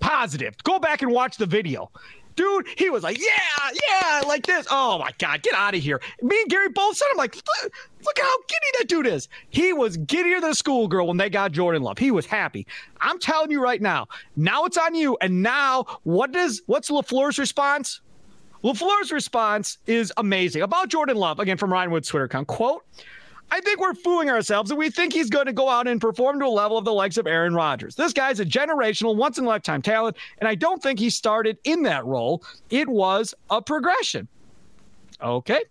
[0.00, 0.54] positive.
[0.62, 1.90] Go back and watch the video.
[2.36, 4.66] Dude, he was like, yeah, yeah, like this.
[4.70, 6.00] Oh my God, get out of here.
[6.22, 7.72] Me and Gary both said, I'm like, look,
[8.04, 9.28] look how giddy that dude is.
[9.48, 11.98] He was giddier than a schoolgirl when they got Jordan Love.
[11.98, 12.66] He was happy.
[13.00, 15.16] I'm telling you right now, now it's on you.
[15.20, 18.00] And now, what does what's LaFleur's response?
[18.62, 22.48] LaFleur's response is amazing about Jordan Love, again from Ryan Wood's Twitter account.
[22.48, 22.84] Quote,
[23.50, 26.40] I think we're fooling ourselves and we think he's going to go out and perform
[26.40, 27.94] to a level of the likes of Aaron Rodgers.
[27.94, 31.56] This guy's a generational, once in a lifetime talent, and I don't think he started
[31.64, 32.42] in that role.
[32.70, 34.26] It was a progression.
[35.22, 35.64] Okay.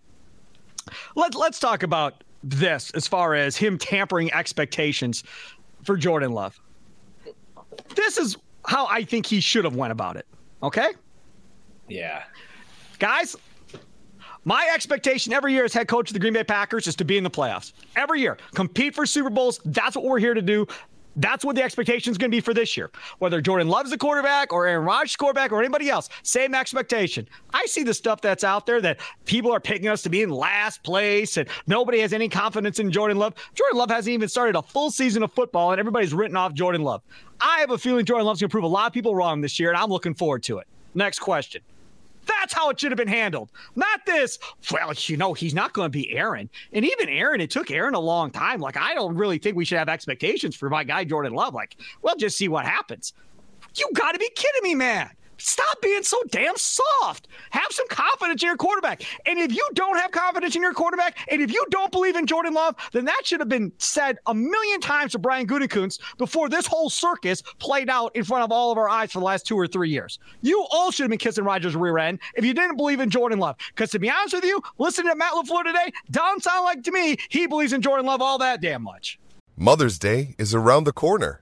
[1.16, 5.24] Let, let's talk about this as far as him tampering expectations
[5.84, 6.60] for Jordan Love.
[7.96, 10.26] This is how I think he should have went about it.
[10.64, 10.90] Okay?
[11.90, 12.24] Yeah.
[13.00, 13.36] Guys,
[14.46, 17.18] my expectation every year as head coach of the Green Bay Packers is to be
[17.18, 17.74] in the playoffs.
[17.96, 19.60] Every year, compete for Super Bowls.
[19.66, 20.68] That's what we're here to do.
[21.18, 22.92] That's what the expectation is going to be for this year.
[23.20, 27.28] Whether Jordan loves the quarterback or Aaron Rodgers quarterback or anybody else, same expectation.
[27.54, 30.30] I see the stuff that's out there that people are picking us to be in
[30.30, 33.34] last place and nobody has any confidence in Jordan Love.
[33.54, 36.84] Jordan Love hasn't even started a full season of football and everybody's written off Jordan
[36.84, 37.02] Love.
[37.40, 39.58] I have a feeling Jordan Love's going to prove a lot of people wrong this
[39.58, 40.68] year and I'm looking forward to it.
[40.94, 41.62] Next question.
[42.26, 43.52] That's how it should have been handled.
[43.76, 44.40] Not this,
[44.72, 46.50] well, you know, he's not going to be Aaron.
[46.74, 48.60] And even Aaron, it took Aaron a long time.
[48.60, 51.54] Like, I don't really think we should have expectations for my guy, Jordan Love.
[51.54, 53.14] Like, well, just see what happens.
[53.76, 55.10] You got to be kidding me, man.
[55.38, 57.28] Stop being so damn soft.
[57.52, 59.04] Have some confidence in your quarterback.
[59.26, 62.26] And if you don't have confidence in your quarterback, and if you don't believe in
[62.26, 66.50] Jordan Love, then that should have been said a million times to Brian Gutekunst before
[66.50, 69.46] this whole circus played out in front of all of our eyes for the last
[69.46, 70.20] two or three years.
[70.42, 73.40] You all should have been kissing Rodgers' rear end if you didn't believe in Jordan
[73.40, 73.56] Love.
[73.70, 76.92] Because to be honest with you, listening to Matt LaFleur today, doesn't sound like to
[76.92, 79.20] me he believes in Jordan Love all that damn much.
[79.58, 81.42] Mother's Day is around the corner.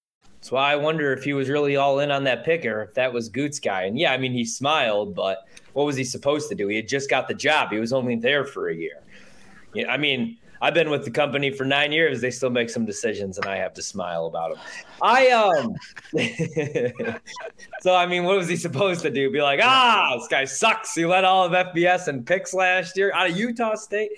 [0.49, 3.13] Why I wonder if he was really all in on that pick or if that
[3.13, 3.83] was Goots guy.
[3.83, 6.67] And yeah, I mean, he smiled, but what was he supposed to do?
[6.67, 7.71] He had just got the job.
[7.71, 9.01] He was only there for a year.
[9.73, 12.21] Yeah, I mean, I've been with the company for nine years.
[12.21, 14.59] They still make some decisions, and I have to smile about them.
[15.01, 15.75] I um.
[17.81, 19.31] so I mean, what was he supposed to do?
[19.31, 20.93] Be like, ah, this guy sucks.
[20.93, 24.11] He led all of FBS and picks last year out of Utah State.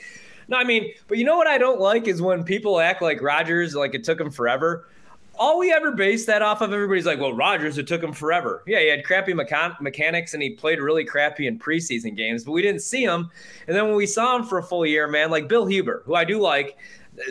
[0.50, 3.22] No, I mean, but you know what I don't like is when people act like
[3.22, 4.88] Rodgers, like it took him forever
[5.36, 8.64] all we ever base that off of, everybody's like, well, Rodgers, it took him forever.
[8.68, 12.52] Yeah, he had crappy mechan- mechanics and he played really crappy in preseason games, but
[12.52, 13.30] we didn't see him.
[13.68, 16.16] And then when we saw him for a full year, man, like Bill Huber, who
[16.16, 16.78] I do like,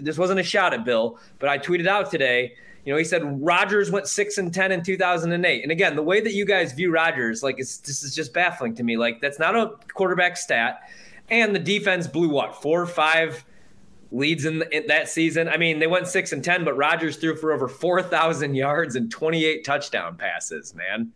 [0.00, 2.54] this wasn't a shot at Bill, but I tweeted out today.
[2.84, 5.62] You know, he said Rodgers went six and ten in 2008.
[5.62, 8.82] And again, the way that you guys view Rodgers, like, this is just baffling to
[8.82, 8.96] me.
[8.96, 10.80] Like, that's not a quarterback stat.
[11.30, 13.44] And the defense blew what four or five
[14.12, 15.48] leads in, the, in, that season.
[15.48, 18.94] I mean, they went six and ten, but Rodgers threw for over four thousand yards
[18.94, 20.75] and twenty eight touchdown passes.
[20.75, 21.11] Man,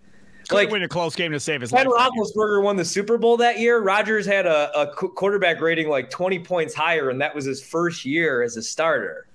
[0.49, 1.85] Could like win a close game to save his life.
[1.85, 3.81] Ben Roethlisberger won the Super Bowl that year.
[3.81, 8.05] Rodgers had a, a quarterback rating like twenty points higher, and that was his first
[8.05, 9.29] year as a starter.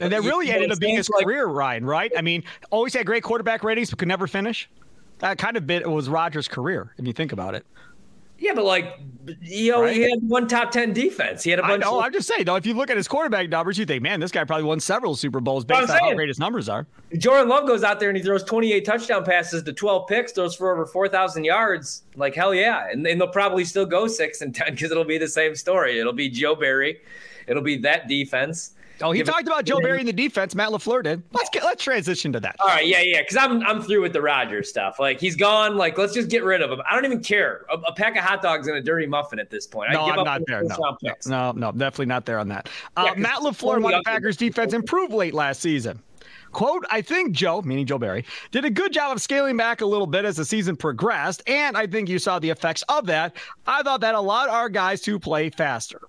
[0.00, 1.84] And that really ended up being his like, career, Ryan.
[1.84, 2.12] Right?
[2.16, 4.68] I mean, always had great quarterback ratings, but could never finish.
[5.18, 7.66] That kind of bit was Rodgers' career, if you think about it.
[8.38, 9.00] Yeah, but like
[9.42, 9.94] you know, right?
[9.94, 11.42] he had one top ten defense.
[11.42, 11.82] He had a bunch.
[11.82, 12.56] No, of- I'm just saying though.
[12.56, 15.16] If you look at his quarterback numbers, you think, man, this guy probably won several
[15.16, 16.86] Super Bowls based on saying, how great his numbers are.
[17.16, 20.54] Jordan Love goes out there and he throws 28 touchdown passes to 12 picks, throws
[20.54, 22.02] for over 4,000 yards.
[22.16, 25.18] Like hell yeah, and, and they'll probably still go six and ten because it'll be
[25.18, 25.98] the same story.
[25.98, 27.00] It'll be Joe Barry,
[27.46, 28.72] it'll be that defense.
[29.00, 30.54] Oh, he talked about Joe Barry in the defense.
[30.54, 31.22] Matt LaFleur did.
[31.32, 32.56] Let's get let's transition to that.
[32.60, 33.22] All right, yeah, yeah.
[33.22, 34.98] Because I'm I'm through with the Rodgers stuff.
[34.98, 35.76] Like he's gone.
[35.76, 36.80] Like let's just get rid of him.
[36.88, 37.66] I don't even care.
[37.70, 39.92] A, a pack of hot dogs and a dirty muffin at this point.
[39.92, 40.62] No, I'm not there.
[40.64, 42.68] No, no, no, definitely not there on that.
[42.96, 46.02] Uh, yeah, Matt LaFleur, what the Packers defense improved late last season.
[46.52, 49.86] Quote, I think Joe, meaning Joe Barry, did a good job of scaling back a
[49.86, 53.36] little bit as the season progressed, and I think you saw the effects of that.
[53.66, 56.00] I thought that allowed our guys to play faster.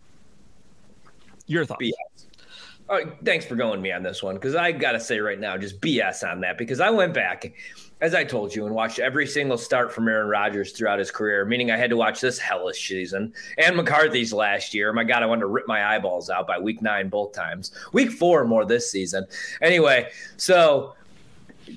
[1.45, 1.82] Your thoughts?
[1.84, 2.18] All
[3.23, 5.80] thanks for going me on this one because I got to say right now, just
[5.80, 7.54] BS on that because I went back,
[8.02, 11.45] as I told you, and watched every single start from Aaron Rodgers throughout his career,
[11.45, 14.91] meaning I had to watch this hellish season and McCarthy's last year.
[14.91, 17.71] My God, I wanted to rip my eyeballs out by week nine both times.
[17.93, 19.25] Week four more this season.
[19.62, 20.95] Anyway, so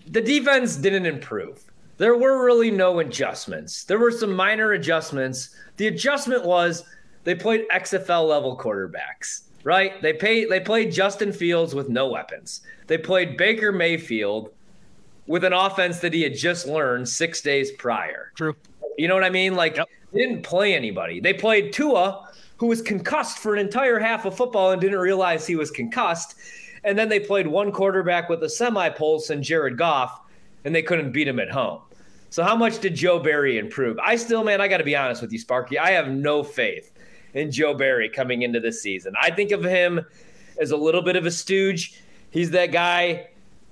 [0.07, 1.63] the defense didn't improve.
[1.99, 3.85] There were really no adjustments.
[3.85, 5.51] There were some minor adjustments.
[5.77, 6.85] The adjustment was
[7.25, 10.01] they played XFL level quarterbacks right?
[10.03, 12.63] They pay they played Justin Fields with no weapons.
[12.87, 14.53] They played Baker Mayfield
[15.27, 18.33] with an offense that he had just learned six days prior.
[18.35, 18.55] True.
[18.99, 19.55] You know what I mean?
[19.55, 19.89] Like yep.
[20.13, 21.21] they didn't play anybody.
[21.21, 25.47] They played Tua, who was concussed for an entire half of football and didn't realize
[25.47, 26.35] he was concussed.
[26.85, 30.21] And then they played one quarterback with a semi pulse and Jared Goff,
[30.65, 31.81] and they couldn't beat him at home.
[32.31, 33.99] So how much did Joe Barry improve?
[33.99, 35.79] I still, man, I got to be honest with you, Sparky.
[35.79, 36.91] I have no faith
[37.35, 39.15] and Joe Barry coming into this season.
[39.21, 40.05] I think of him
[40.61, 42.01] as a little bit of a stooge.
[42.31, 43.29] He's that guy.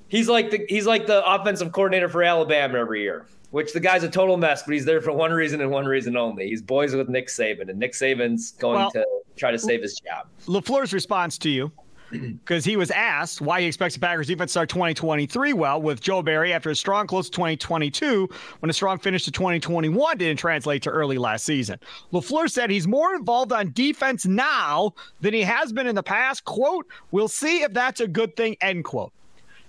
[0.08, 4.02] He's like the he's like the offensive coordinator for Alabama every year, which the guy's
[4.02, 6.48] a total mess, but he's there for one reason and one reason only.
[6.48, 10.00] He's boys with Nick Saban, and Nick Saban's going well, to try to save his
[10.00, 10.26] job.
[10.46, 11.70] LaFleur's response to you
[12.44, 16.00] because he was asked why he expects the Packers defense to start 2023 well with
[16.00, 18.28] Joe Barry after a strong close to 2022
[18.60, 21.78] when a strong finish to 2021 didn't translate to early last season.
[22.12, 26.44] LaFleur said he's more involved on defense now than he has been in the past.
[26.44, 29.12] Quote, we'll see if that's a good thing, end quote.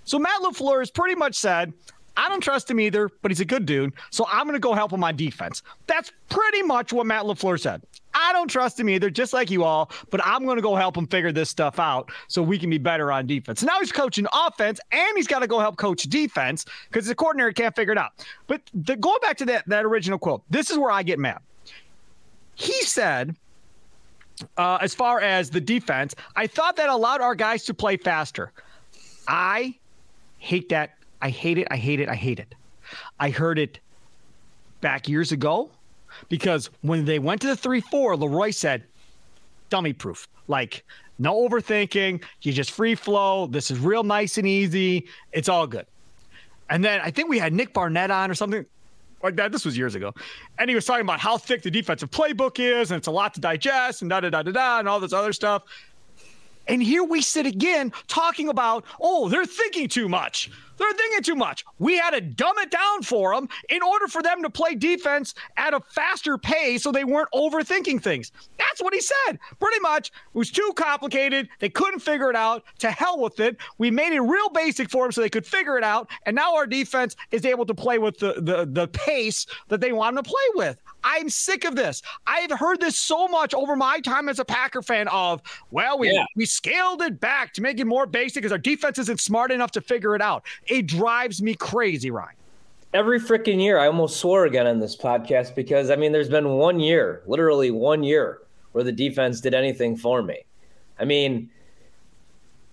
[0.04, 1.72] So Matt LaFleur has pretty much said,
[2.16, 3.92] I don't trust him either, but he's a good dude.
[4.10, 5.62] So I'm going to go help him on defense.
[5.86, 7.82] That's pretty much what Matt LaFleur said.
[8.14, 10.96] I don't trust him either, just like you all, but I'm going to go help
[10.96, 13.62] him figure this stuff out so we can be better on defense.
[13.62, 17.52] Now he's coaching offense and he's got to go help coach defense because the coordinator
[17.52, 18.12] can't figure it out.
[18.46, 21.40] But the, going back to that, that original quote, this is where I get mad.
[22.54, 23.34] He said,
[24.56, 28.52] uh, as far as the defense, I thought that allowed our guys to play faster.
[29.28, 29.76] I
[30.38, 31.68] hate that I hate it.
[31.70, 32.08] I hate it.
[32.08, 32.54] I hate it.
[33.20, 33.78] I heard it
[34.80, 35.70] back years ago
[36.28, 38.84] because when they went to the 3 4, Leroy said,
[39.72, 40.28] dummy proof.
[40.48, 40.84] Like,
[41.18, 42.22] no overthinking.
[42.42, 43.46] You just free flow.
[43.46, 45.06] This is real nice and easy.
[45.32, 45.86] It's all good.
[46.68, 48.66] And then I think we had Nick Barnett on or something
[49.22, 49.52] like that.
[49.52, 50.12] This was years ago.
[50.58, 53.34] And he was talking about how thick the defensive playbook is and it's a lot
[53.34, 55.64] to digest and da da da da da and all this other stuff.
[56.68, 60.50] And here we sit again talking about, oh, they're thinking too much.
[60.78, 61.64] They're thinking too much.
[61.78, 65.34] We had to dumb it down for them in order for them to play defense
[65.56, 68.32] at a faster pace so they weren't overthinking things.
[68.58, 69.38] That's what he said.
[69.60, 71.48] Pretty much, it was too complicated.
[71.58, 72.64] They couldn't figure it out.
[72.78, 73.56] To hell with it.
[73.78, 76.10] We made it real basic for them so they could figure it out.
[76.26, 79.92] And now our defense is able to play with the, the, the pace that they
[79.92, 80.78] want them to play with.
[81.04, 82.02] I'm sick of this.
[82.26, 86.12] I've heard this so much over my time as a Packer fan of, well, we,
[86.12, 86.24] yeah.
[86.36, 89.72] we scaled it back to make it more basic because our defense isn't smart enough
[89.72, 90.44] to figure it out.
[90.66, 92.36] It drives me crazy, Ryan.
[92.94, 96.50] Every freaking year, I almost swore again on this podcast because, I mean, there's been
[96.50, 100.44] one year, literally one year, where the defense did anything for me.
[100.98, 101.50] I mean,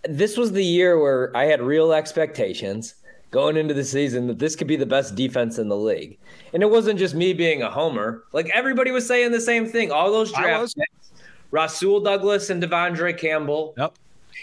[0.03, 2.95] this was the year where I had real expectations
[3.31, 6.17] going into the season that this could be the best defense in the league.
[6.53, 8.23] And it wasn't just me being a homer.
[8.33, 9.91] Like everybody was saying the same thing.
[9.91, 10.75] All those drafts,
[11.51, 13.73] Rasul Douglas and De'Vondre Campbell.
[13.77, 13.93] Yep.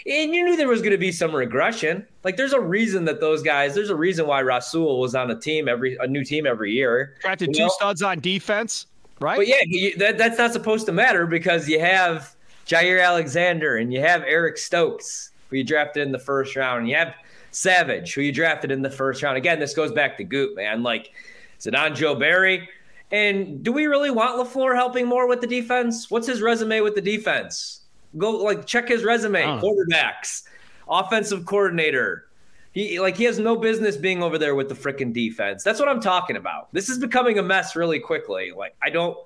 [0.05, 2.05] And you knew there was going to be some regression.
[2.23, 5.39] Like there's a reason that those guys, there's a reason why Rasul was on a
[5.39, 7.15] team every a new team every year.
[7.21, 7.69] Drafted two know?
[7.69, 8.87] studs on defense,
[9.19, 9.37] right?
[9.37, 13.93] But yeah, you, that, that's not supposed to matter because you have Jaire Alexander and
[13.93, 16.79] you have Eric Stokes, who you drafted in the first round.
[16.79, 17.15] And you have
[17.51, 19.37] Savage, who you drafted in the first round.
[19.37, 20.83] Again, this goes back to Goop, man.
[20.83, 21.11] Like,
[21.57, 22.69] is it on Joe Barry?
[23.11, 26.11] And do we really want LaFleur helping more with the defense?
[26.11, 27.76] What's his resume with the defense?
[28.17, 29.43] Go like check his resume.
[29.43, 30.43] Quarterbacks,
[30.89, 32.25] offensive coordinator.
[32.71, 35.63] He like he has no business being over there with the freaking defense.
[35.63, 36.71] That's what I'm talking about.
[36.73, 38.51] This is becoming a mess really quickly.
[38.55, 39.17] Like I don't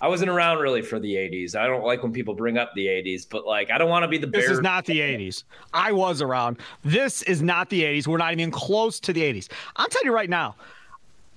[0.00, 1.56] I wasn't around really for the 80s.
[1.56, 4.08] I don't like when people bring up the 80s, but like I don't want to
[4.08, 5.44] be the This is not the 80s.
[5.72, 6.58] I was around.
[6.84, 8.06] This is not the 80s.
[8.06, 9.48] We're not even close to the 80s.
[9.76, 10.56] I'm telling you right now.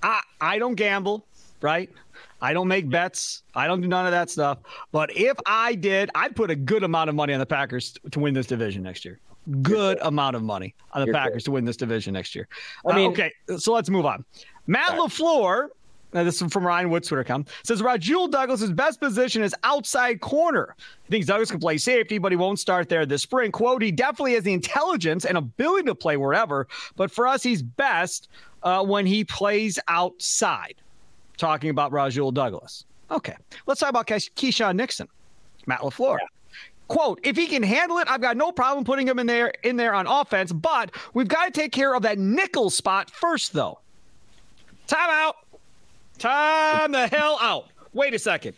[0.02, 1.24] I I don't gamble,
[1.60, 1.90] right?
[2.40, 3.42] I don't make bets.
[3.54, 4.58] I don't do none of that stuff.
[4.92, 8.20] But if I did, I'd put a good amount of money on the Packers to
[8.20, 9.18] win this division next year.
[9.62, 12.48] Good amount of money on the You're Packers to win this division next year.
[12.86, 14.24] I mean, uh, okay, so let's move on.
[14.66, 15.00] Matt right.
[15.00, 15.68] LaFleur
[16.12, 17.48] now, this is from Ryan Wood Twitter account.
[17.64, 20.74] Says Rasul Douglas's best position is outside corner.
[21.04, 23.52] He thinks Douglas can play safety, but he won't start there this spring.
[23.52, 27.62] Quote, he definitely has the intelligence and ability to play wherever, but for us, he's
[27.62, 28.28] best
[28.62, 30.76] uh, when he plays outside.
[31.38, 32.84] Talking about Rasul Douglas.
[33.10, 33.36] Okay.
[33.66, 35.08] Let's talk about Keisean Nixon,
[35.66, 36.18] Matt LaFleur.
[36.20, 36.26] Yeah.
[36.88, 39.76] Quote, if he can handle it, I've got no problem putting him in there in
[39.76, 43.78] there on offense, but we've got to take care of that nickel spot first, though.
[44.86, 45.36] Time out.
[46.18, 47.66] Time the hell out.
[47.92, 48.54] Wait a second.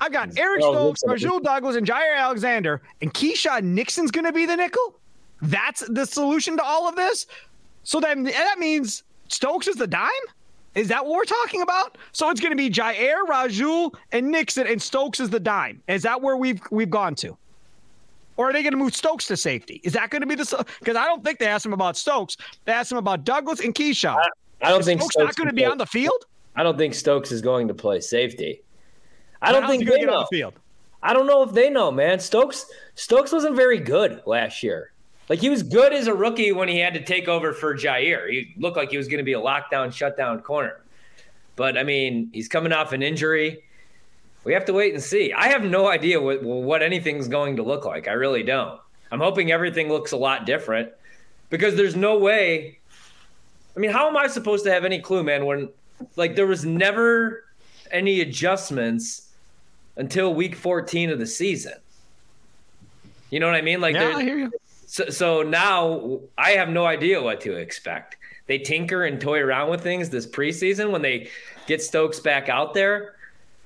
[0.00, 4.46] I've got Eric Stokes, Rasul Douglas, and Jaire Alexander, and Keisean Nixon's going to be
[4.46, 4.94] the nickel.
[5.42, 7.26] That's the solution to all of this.
[7.82, 10.10] So then that means Stokes is the dime.
[10.78, 11.98] Is that what we're talking about?
[12.12, 15.82] So it's going to be Jaire, Rasul, and Nixon, and Stokes is the dime.
[15.88, 17.36] Is that where we've we've gone to?
[18.36, 19.80] Or are they going to move Stokes to safety?
[19.82, 22.36] Is that going to be the because I don't think they asked him about Stokes.
[22.64, 24.14] They asked him about Douglas and Keisean.
[24.14, 24.28] I,
[24.62, 26.26] I don't is think Stokes, Stokes not going to be on the field.
[26.54, 28.62] I don't think Stokes is going to play safety.
[29.42, 30.20] I don't think they know.
[30.20, 30.54] The field?
[31.02, 32.20] I don't know if they know, man.
[32.20, 34.92] Stokes Stokes wasn't very good last year.
[35.28, 38.30] Like he was good as a rookie when he had to take over for Jaire.
[38.30, 40.80] He looked like he was going to be a lockdown, shutdown corner.
[41.56, 43.64] But I mean, he's coming off an injury.
[44.44, 45.32] We have to wait and see.
[45.32, 48.08] I have no idea what what anything's going to look like.
[48.08, 48.80] I really don't.
[49.10, 50.90] I'm hoping everything looks a lot different
[51.50, 52.78] because there's no way.
[53.76, 55.68] I mean, how am I supposed to have any clue, man, when
[56.16, 57.44] like there was never
[57.90, 59.28] any adjustments
[59.96, 61.74] until week 14 of the season.
[63.30, 63.80] You know what I mean?
[63.80, 64.52] Like, yeah, I hear you.
[64.88, 68.16] So, so now I have no idea what to expect.
[68.46, 71.28] They tinker and toy around with things this preseason when they
[71.66, 73.16] get Stokes back out there.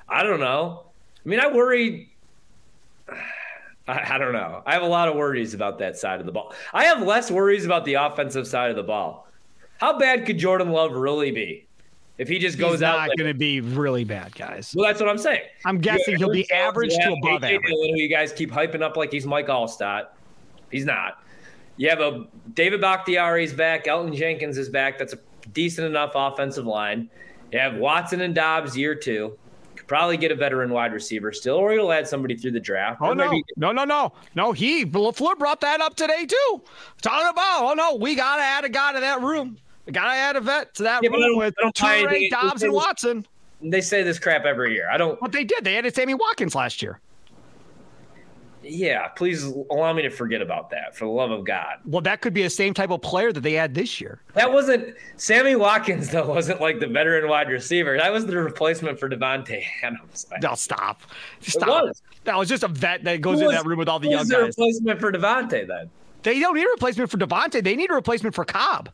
[0.09, 0.83] I don't know.
[1.25, 2.11] I mean, I worry.
[3.89, 4.65] I, I don't know.
[4.67, 6.55] I have a lot of worries about that side of the ball.
[6.73, 9.29] I have less worries about the offensive side of the ball.
[9.79, 11.67] How bad could Jordan Love really be?
[12.19, 14.75] If he just goes He's out, not going to be really bad, guys.
[14.77, 15.43] Well, that's what I'm saying.
[15.65, 17.63] I'm guessing he'll be average to above average.
[17.69, 20.09] You guys keep hyping up like he's Mike Alstott.
[20.73, 21.23] He's not.
[21.77, 23.85] You have a David Bakhtiari's back.
[23.85, 24.99] Elgton Jenkins is back.
[24.99, 25.19] That's a
[25.53, 27.09] decent enough offensive line.
[27.53, 29.37] You have Watson and Doubs year two.
[29.77, 33.01] could probably get a veteran wide receiver still, or he'll add somebody through the draft.
[33.03, 34.53] Oh no, maybe- no, no, no, no.
[34.53, 36.63] He LaFleur brought that up today too.
[37.03, 39.59] Talking about, oh no, we gotta add a guy to that room.
[39.87, 43.27] We gotta add a vet to that Yeah, room with Toure, Doubs, and Watson.
[43.61, 44.89] They say this crap every year.
[44.91, 45.19] I don't.
[45.21, 45.65] But they did.
[45.65, 47.01] They added Sammy Watkins last year.
[48.65, 50.97] Yeah, please allow me to forget about that.
[50.97, 53.41] For the love of God, Well, that could be the same type of player that
[53.41, 54.21] they had this year.
[54.35, 56.27] that wasn't Sammy Watkins though.
[56.27, 57.97] Wasn't like the veteran wide receiver.
[57.97, 60.27] That was the replacement for Davante Adams.
[60.43, 61.03] No, stop.
[61.41, 61.69] Stop.
[61.85, 62.03] was.
[62.25, 64.21] That was just a vet that goes Who in that room with all the young
[64.21, 64.47] was the guys.
[64.49, 65.91] replacement for Davante then?
[66.23, 67.63] They don't need a replacement for Davante.
[67.65, 68.91] They need a replacement for Cobb.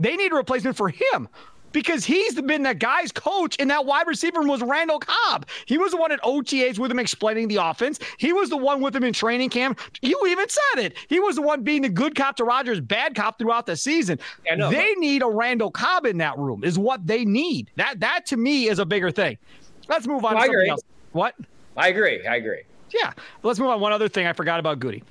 [0.00, 1.28] They need a replacement for him
[1.72, 5.46] because he's been that guy's coach and that wide receiver room was Randall Cobb.
[5.66, 7.98] He was the one at OTAs with him explaining the offense.
[8.18, 9.80] He was the one with him in training camp.
[10.00, 10.96] You even said it.
[11.08, 14.18] He was the one being the good cop to Rodgers, bad cop throughout the season.
[14.46, 17.70] Yeah, know, they need a Randall Cobb in that room is what they need.
[17.76, 19.38] That that to me is a bigger thing.
[19.88, 20.70] Let's move on No, to I something agree.
[20.70, 20.82] else.
[21.12, 21.34] What?
[21.76, 22.26] I agree.
[22.26, 22.62] I agree.
[22.94, 23.12] Yeah.
[23.42, 23.80] Let's move on.
[23.80, 25.02] One other thing I forgot about Goody.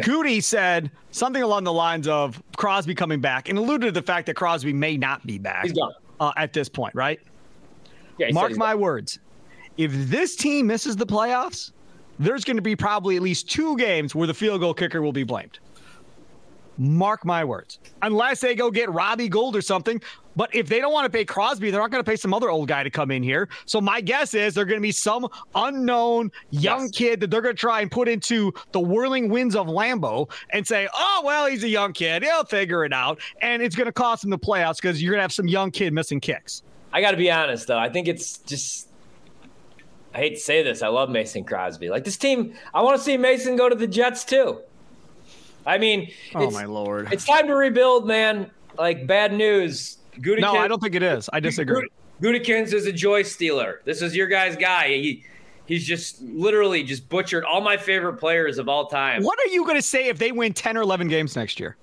[0.00, 4.26] Goody said something along the lines of Crosby coming back and alluded to the fact
[4.26, 5.68] that Crosby may not be back
[6.20, 7.20] uh, at this point, right?
[8.18, 9.18] Yeah, Mark my words.
[9.76, 11.72] If this team misses the playoffs,
[12.18, 15.12] there's going to be probably at least two games where the field goal kicker will
[15.12, 15.58] be blamed.
[16.78, 17.78] Mark my words.
[18.02, 20.00] Unless they go get Robbie Gould or something.
[20.36, 22.50] But if they don't want to pay Crosby, they're not going to pay some other
[22.50, 23.48] old guy to come in here.
[23.64, 26.90] So my guess is they're going to be some unknown young Yes.
[26.90, 30.66] kid that they're going to try and put into the whirling winds of Lambeau and
[30.66, 32.22] say, oh, well, he's a young kid.
[32.22, 33.18] He'll figure it out.
[33.40, 35.70] And it's going to cost him the playoffs because you're going to have some young
[35.70, 36.62] kid missing kicks.
[36.92, 37.78] I got to be honest though.
[37.78, 38.88] I think it's just.
[40.14, 40.82] I hate to say this.
[40.82, 41.88] I love Mason Crosby.
[41.90, 44.60] Like this team, I want to see Mason go to the Jets too.
[45.66, 47.12] I mean, Oh, my Lord.
[47.12, 48.50] it's time to rebuild, man.
[48.78, 49.98] Like bad news.
[50.18, 51.28] Gutekunst, No, I don't think it is.
[51.32, 51.88] I disagree.
[52.22, 53.82] Gutekunst is a joy stealer.
[53.84, 54.88] This is your guy's guy.
[54.88, 55.24] He,
[55.66, 59.22] he's just literally just butchered all my favorite players of all time.
[59.22, 61.76] What are you going to say if they win 10 or 11 games next year?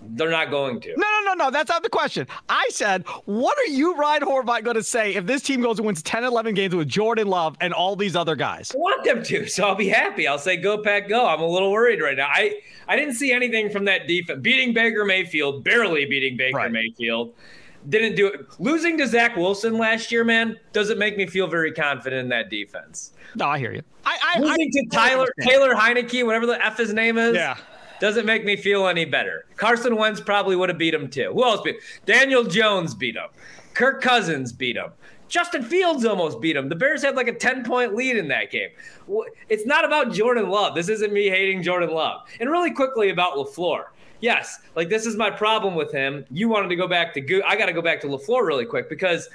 [0.00, 0.94] They're not going to.
[0.96, 1.06] No,
[1.36, 1.50] no.
[1.50, 2.26] That's not the question.
[2.48, 5.86] I said, what are you, Ryan Horvat, going to say if this team goes and
[5.86, 8.72] wins 10, 11 games with Jordan Love and all these other guys?
[8.74, 10.26] I want them to, so I'll be happy.
[10.26, 11.26] I'll say go pack go.
[11.26, 12.28] I'm a little worried right now.
[12.32, 14.40] I I didn't see anything from that defense.
[14.42, 16.70] Beating Baker Mayfield, barely beating Baker Right.
[16.72, 17.34] Mayfield.
[17.88, 18.40] Didn't do it.
[18.58, 22.50] Losing to Zach Wilson last year, man, doesn't make me feel very confident in that
[22.50, 23.12] defense.
[23.36, 23.82] No, I hear you.
[24.04, 27.56] I, I, Losing I, to Tyler Taylor Heinicke, whatever the F his name is, Yeah.
[28.00, 29.46] Doesn't make me feel any better.
[29.56, 31.32] Carson Wentz probably would have beat him too.
[31.32, 31.76] Who else beat?
[32.04, 33.28] Daniel Jones beat him.
[33.74, 34.90] Kirk Cousins beat him.
[35.28, 36.68] Justin Fields almost beat him.
[36.68, 38.70] The Bears had like a 10 point lead in that game.
[39.48, 40.74] It's not about Jordan Love.
[40.74, 42.22] This isn't me hating Jordan Love.
[42.40, 43.86] And really quickly about LaFleur.
[44.20, 46.24] Yes, like this is my problem with him.
[46.30, 48.64] You wanted to go back to Go- I got to go back to LaFleur really
[48.64, 49.28] quick because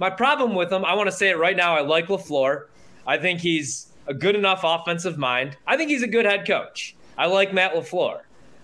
[0.00, 1.76] my problem with him, I want to say it right now.
[1.76, 2.66] I like LaFleur.
[3.06, 5.56] I think he's a good enough offensive mind.
[5.66, 6.96] I think he's a good head coach.
[7.16, 8.20] I like Matt LaFleur.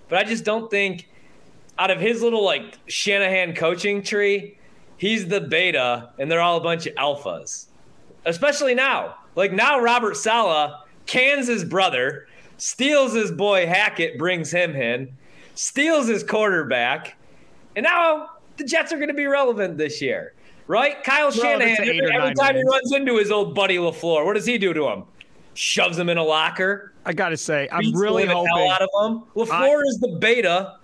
[0.09, 1.09] But I just don't think
[1.78, 4.59] out of his little like Shanahan coaching tree,
[4.96, 7.66] he's the beta and they're all a bunch of alphas.
[8.24, 9.16] Especially now.
[9.36, 10.72] Like now Robert Saleh
[11.07, 12.26] cans his brother,
[12.59, 15.12] steals his boy Hackett, brings him in,
[15.55, 17.16] steals his quarterback,
[17.76, 20.34] and now the Jets are going to be relevant this year.
[20.66, 21.03] Right?
[21.03, 24.34] Kyle Shanahan, every, or every nine time he runs into his old buddy LaFleur, what
[24.34, 25.05] does he do to him?
[25.61, 26.94] Shoves him in a locker.
[27.04, 28.70] I got to say, I'm really the living hell hoping.
[28.70, 29.24] out of him.
[29.36, 30.76] LaFleur is the beta.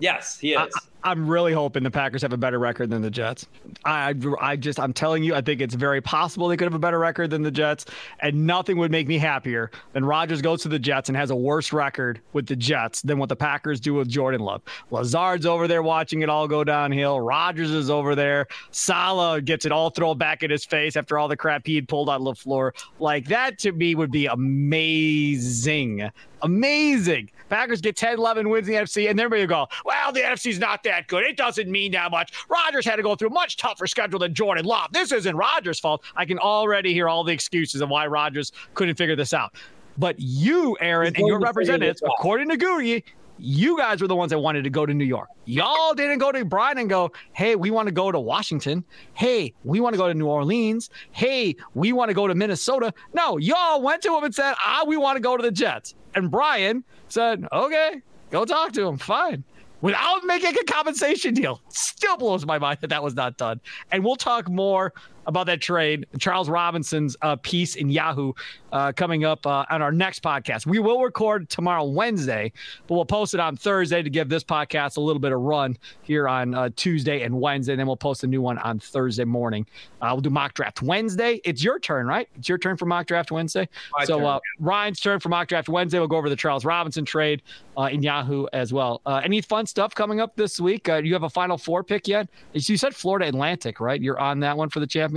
[0.00, 0.74] Yes, he is.
[1.04, 3.46] I'm really hoping the Packers have a better record than the Jets.
[3.84, 6.78] I, I just, I'm telling you, I think it's very possible they could have a
[6.78, 7.86] better record than the Jets,
[8.20, 11.36] and nothing would make me happier than Rodgers goes to the Jets and has a
[11.36, 14.62] worse record with the Jets than what the Packers do with Jordan Love.
[14.90, 17.20] Lazard's over there watching it all go downhill.
[17.20, 18.46] Rodgers is over there.
[18.70, 21.88] Saleh gets it all thrown back in his face after all the crap he had
[21.88, 22.72] pulled on LaFleur.
[23.00, 26.10] Like that to me would be amazing.
[26.42, 27.30] Amazing.
[27.48, 30.58] Packers get 10, 11 wins in the NFC, and everybody will go, well, the NFC's
[30.58, 31.24] not that good.
[31.24, 32.32] It doesn't mean that much.
[32.48, 34.92] Rodgers had to go through a much tougher schedule than Jordan Love.
[34.92, 36.02] This isn't Rodgers' fault.
[36.16, 39.54] I can already hear all the excuses of why Rodgers couldn't figure this out.
[39.98, 43.04] But you, Aaron, and your going to figure representatives, according to Goody,
[43.38, 45.28] you guys were the ones that wanted to go to New York.
[45.44, 48.84] Y'all didn't go to Brian and go, hey, we want to go to Washington.
[49.14, 50.90] Hey, we want to go to New Orleans.
[51.10, 52.94] Hey, we want to go to Minnesota.
[53.12, 55.94] No, y'all went to him and said, ah, we want to go to the Jets.
[56.14, 58.98] And Brian said, okay, go talk to him.
[58.98, 59.44] Fine.
[59.80, 61.60] Without making a compensation deal.
[61.68, 63.60] Still blows my mind that that was not done.
[63.90, 64.92] And we'll talk more
[65.26, 66.06] about that trade.
[66.18, 68.32] Charles Robinson's uh, piece in Yahoo
[68.72, 70.66] uh, coming up uh, on our next podcast.
[70.66, 72.52] We will record tomorrow, Wednesday,
[72.86, 75.76] but we'll post it on Thursday to give this podcast a little bit of run
[76.02, 77.74] here on uh, Tuesday and Wednesday.
[77.74, 79.66] And then we'll post a new one on Thursday morning.
[80.00, 81.40] Uh, we'll do mock draft Wednesday.
[81.44, 82.28] It's your turn, right?
[82.36, 83.68] It's your turn for mock draft Wednesday.
[83.96, 84.40] My so turn.
[84.58, 85.98] Ryan's turn for mock draft Wednesday.
[85.98, 87.42] We'll go over the Charles Robinson trade
[87.90, 89.00] in Yahoo as well.
[89.06, 90.88] any fun stuff coming up this week?
[90.88, 92.28] you have a Final Four pick yet?
[92.52, 94.00] You said Florida Atlantic, right?
[94.00, 95.11] You're on that one for the championship.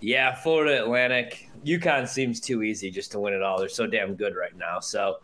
[0.00, 1.48] Yeah, Florida Atlantic.
[1.64, 3.58] UConn seems too easy just to win it all.
[3.58, 4.78] They're so damn good right now.
[4.78, 5.16] So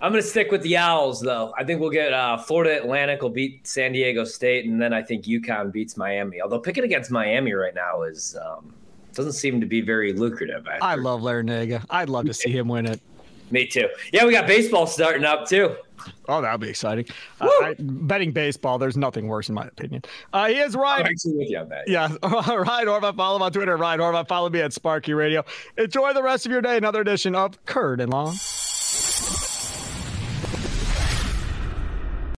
[0.00, 1.52] I'm going to stick with the Owls, though.
[1.58, 5.02] I think we'll get uh, Florida Atlantic will beat San Diego State, and then I
[5.02, 6.40] think UConn beats Miami.
[6.40, 8.74] Although picking against Miami right now is um,
[9.12, 10.66] doesn't seem to be very lucrative.
[10.68, 10.84] After.
[10.84, 11.84] I love Larrañaga.
[11.90, 13.00] I'd love to see him win it.
[13.50, 13.88] Me too.
[14.12, 15.74] Yeah, we got baseball starting up too.
[16.28, 17.06] Oh, that'll be exciting.
[17.40, 20.02] Uh, I, betting baseball, there's nothing worse in my opinion.
[20.32, 21.06] Uh, he is Ryan.
[21.06, 21.88] I'm actually with you on that.
[21.88, 23.16] Yeah, Ryan Horvat.
[23.16, 23.76] Follow him on Twitter.
[23.76, 24.28] Ryan Horvat.
[24.28, 25.44] Follow me at Sparky Radio.
[25.76, 26.76] Enjoy the rest of your day.
[26.76, 28.34] Another edition of Curd and Long.